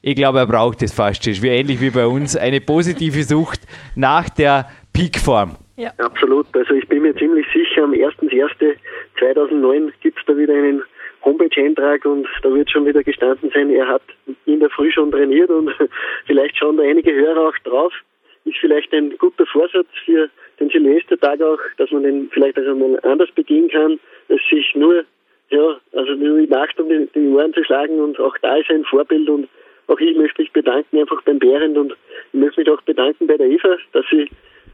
[0.02, 1.24] ich glaube, er braucht es fast.
[1.28, 3.60] Es ist wie ähnlich wie bei uns eine positive Sucht
[3.94, 5.54] nach der Peakform.
[5.76, 5.92] Ja.
[5.98, 6.48] Absolut.
[6.56, 10.82] Also ich bin mir ziemlich sicher, am 1.1.2009 gibt es da wieder einen
[11.24, 14.02] Homepage-Eintrag und da wird schon wieder gestanden sein, er hat
[14.46, 15.70] in der Früh schon trainiert und
[16.26, 17.92] vielleicht schauen da einige Hörer auch drauf.
[18.44, 22.98] Ist vielleicht ein guter Vorsatz für den Silvestertag auch, dass man den vielleicht auch einmal
[23.02, 25.04] anders begehen kann, dass sich nur,
[25.50, 28.70] ja, also nur die Nacht um die, die Ohren zu schlagen und auch da ist
[28.70, 29.48] ein Vorbild und
[29.88, 31.92] auch ich möchte mich bedanken einfach beim Behrend und
[32.32, 34.28] ich möchte mich auch bedanken bei der Eva, dass sie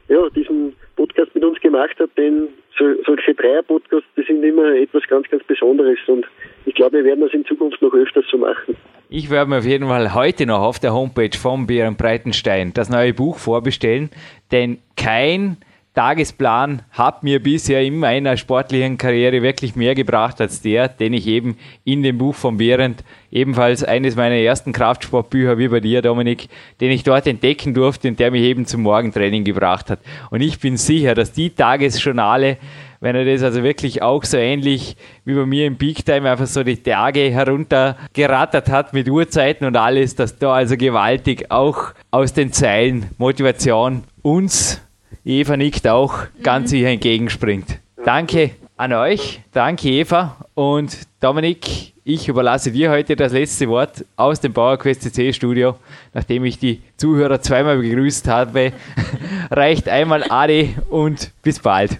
[0.09, 5.03] ja, diesen Podcast mit uns gemacht hat, denn so, solche Dreier-Podcasts, die sind immer etwas
[5.07, 6.25] ganz, ganz Besonderes und
[6.65, 8.75] ich glaube, wir werden das in Zukunft noch öfters so machen.
[9.09, 12.89] Ich werde mir auf jeden Fall heute noch auf der Homepage vom Bären Breitenstein das
[12.89, 14.09] neue Buch vorbestellen,
[14.51, 15.57] denn kein
[15.97, 21.25] Tagesplan hat mir bisher in meiner sportlichen Karriere wirklich mehr gebracht als der, den ich
[21.25, 26.49] eben in dem Buch von Behrendt, ebenfalls eines meiner ersten Kraftsportbücher wie bei dir, Dominik,
[26.81, 29.97] den ich dort entdecken durfte und der mich eben zum Morgentraining gebracht hat.
[30.29, 32.57] Und ich bin sicher, dass die Tagesjournale,
[32.99, 36.45] wenn er das also wirklich auch so ähnlich wie bei mir im Peak Time einfach
[36.45, 42.33] so die Tage heruntergerattert hat mit Uhrzeiten und alles, dass da also gewaltig auch aus
[42.33, 44.79] den Zeilen Motivation uns
[45.25, 47.79] Eva nickt auch, ganz sicher entgegenspringt.
[48.03, 54.39] Danke an euch, danke Eva und Dominik, ich überlasse dir heute das letzte Wort aus
[54.39, 55.75] dem PowerQuest CC Studio.
[56.13, 58.71] Nachdem ich die Zuhörer zweimal begrüßt habe,
[59.51, 61.99] reicht einmal Adi und bis bald.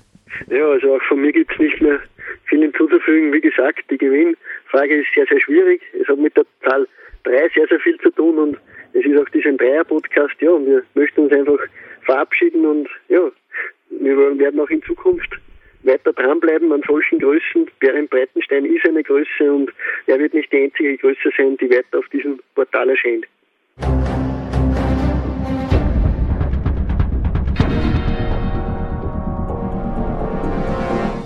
[0.49, 1.99] Ja, also auch von mir gibt es nicht mehr
[2.45, 3.34] viel hinzuzufügen.
[3.34, 5.82] Wie gesagt, die Gewinnfrage ist sehr, sehr schwierig.
[6.01, 6.88] Es hat mit der Zahl
[7.26, 8.58] 3 sehr, sehr viel zu tun und
[8.93, 11.60] es ist auch dieser Dreier-Podcast, ja, und wir möchten uns einfach
[12.08, 13.32] verabschieden und ja,
[13.89, 15.38] wir werden auch in Zukunft
[15.84, 17.70] weiter dranbleiben an solchen Größen.
[17.80, 19.72] Bären Breitenstein ist eine Größe und
[20.08, 23.26] er wird nicht die einzige Größe sein, die weiter auf diesem Portal erscheint.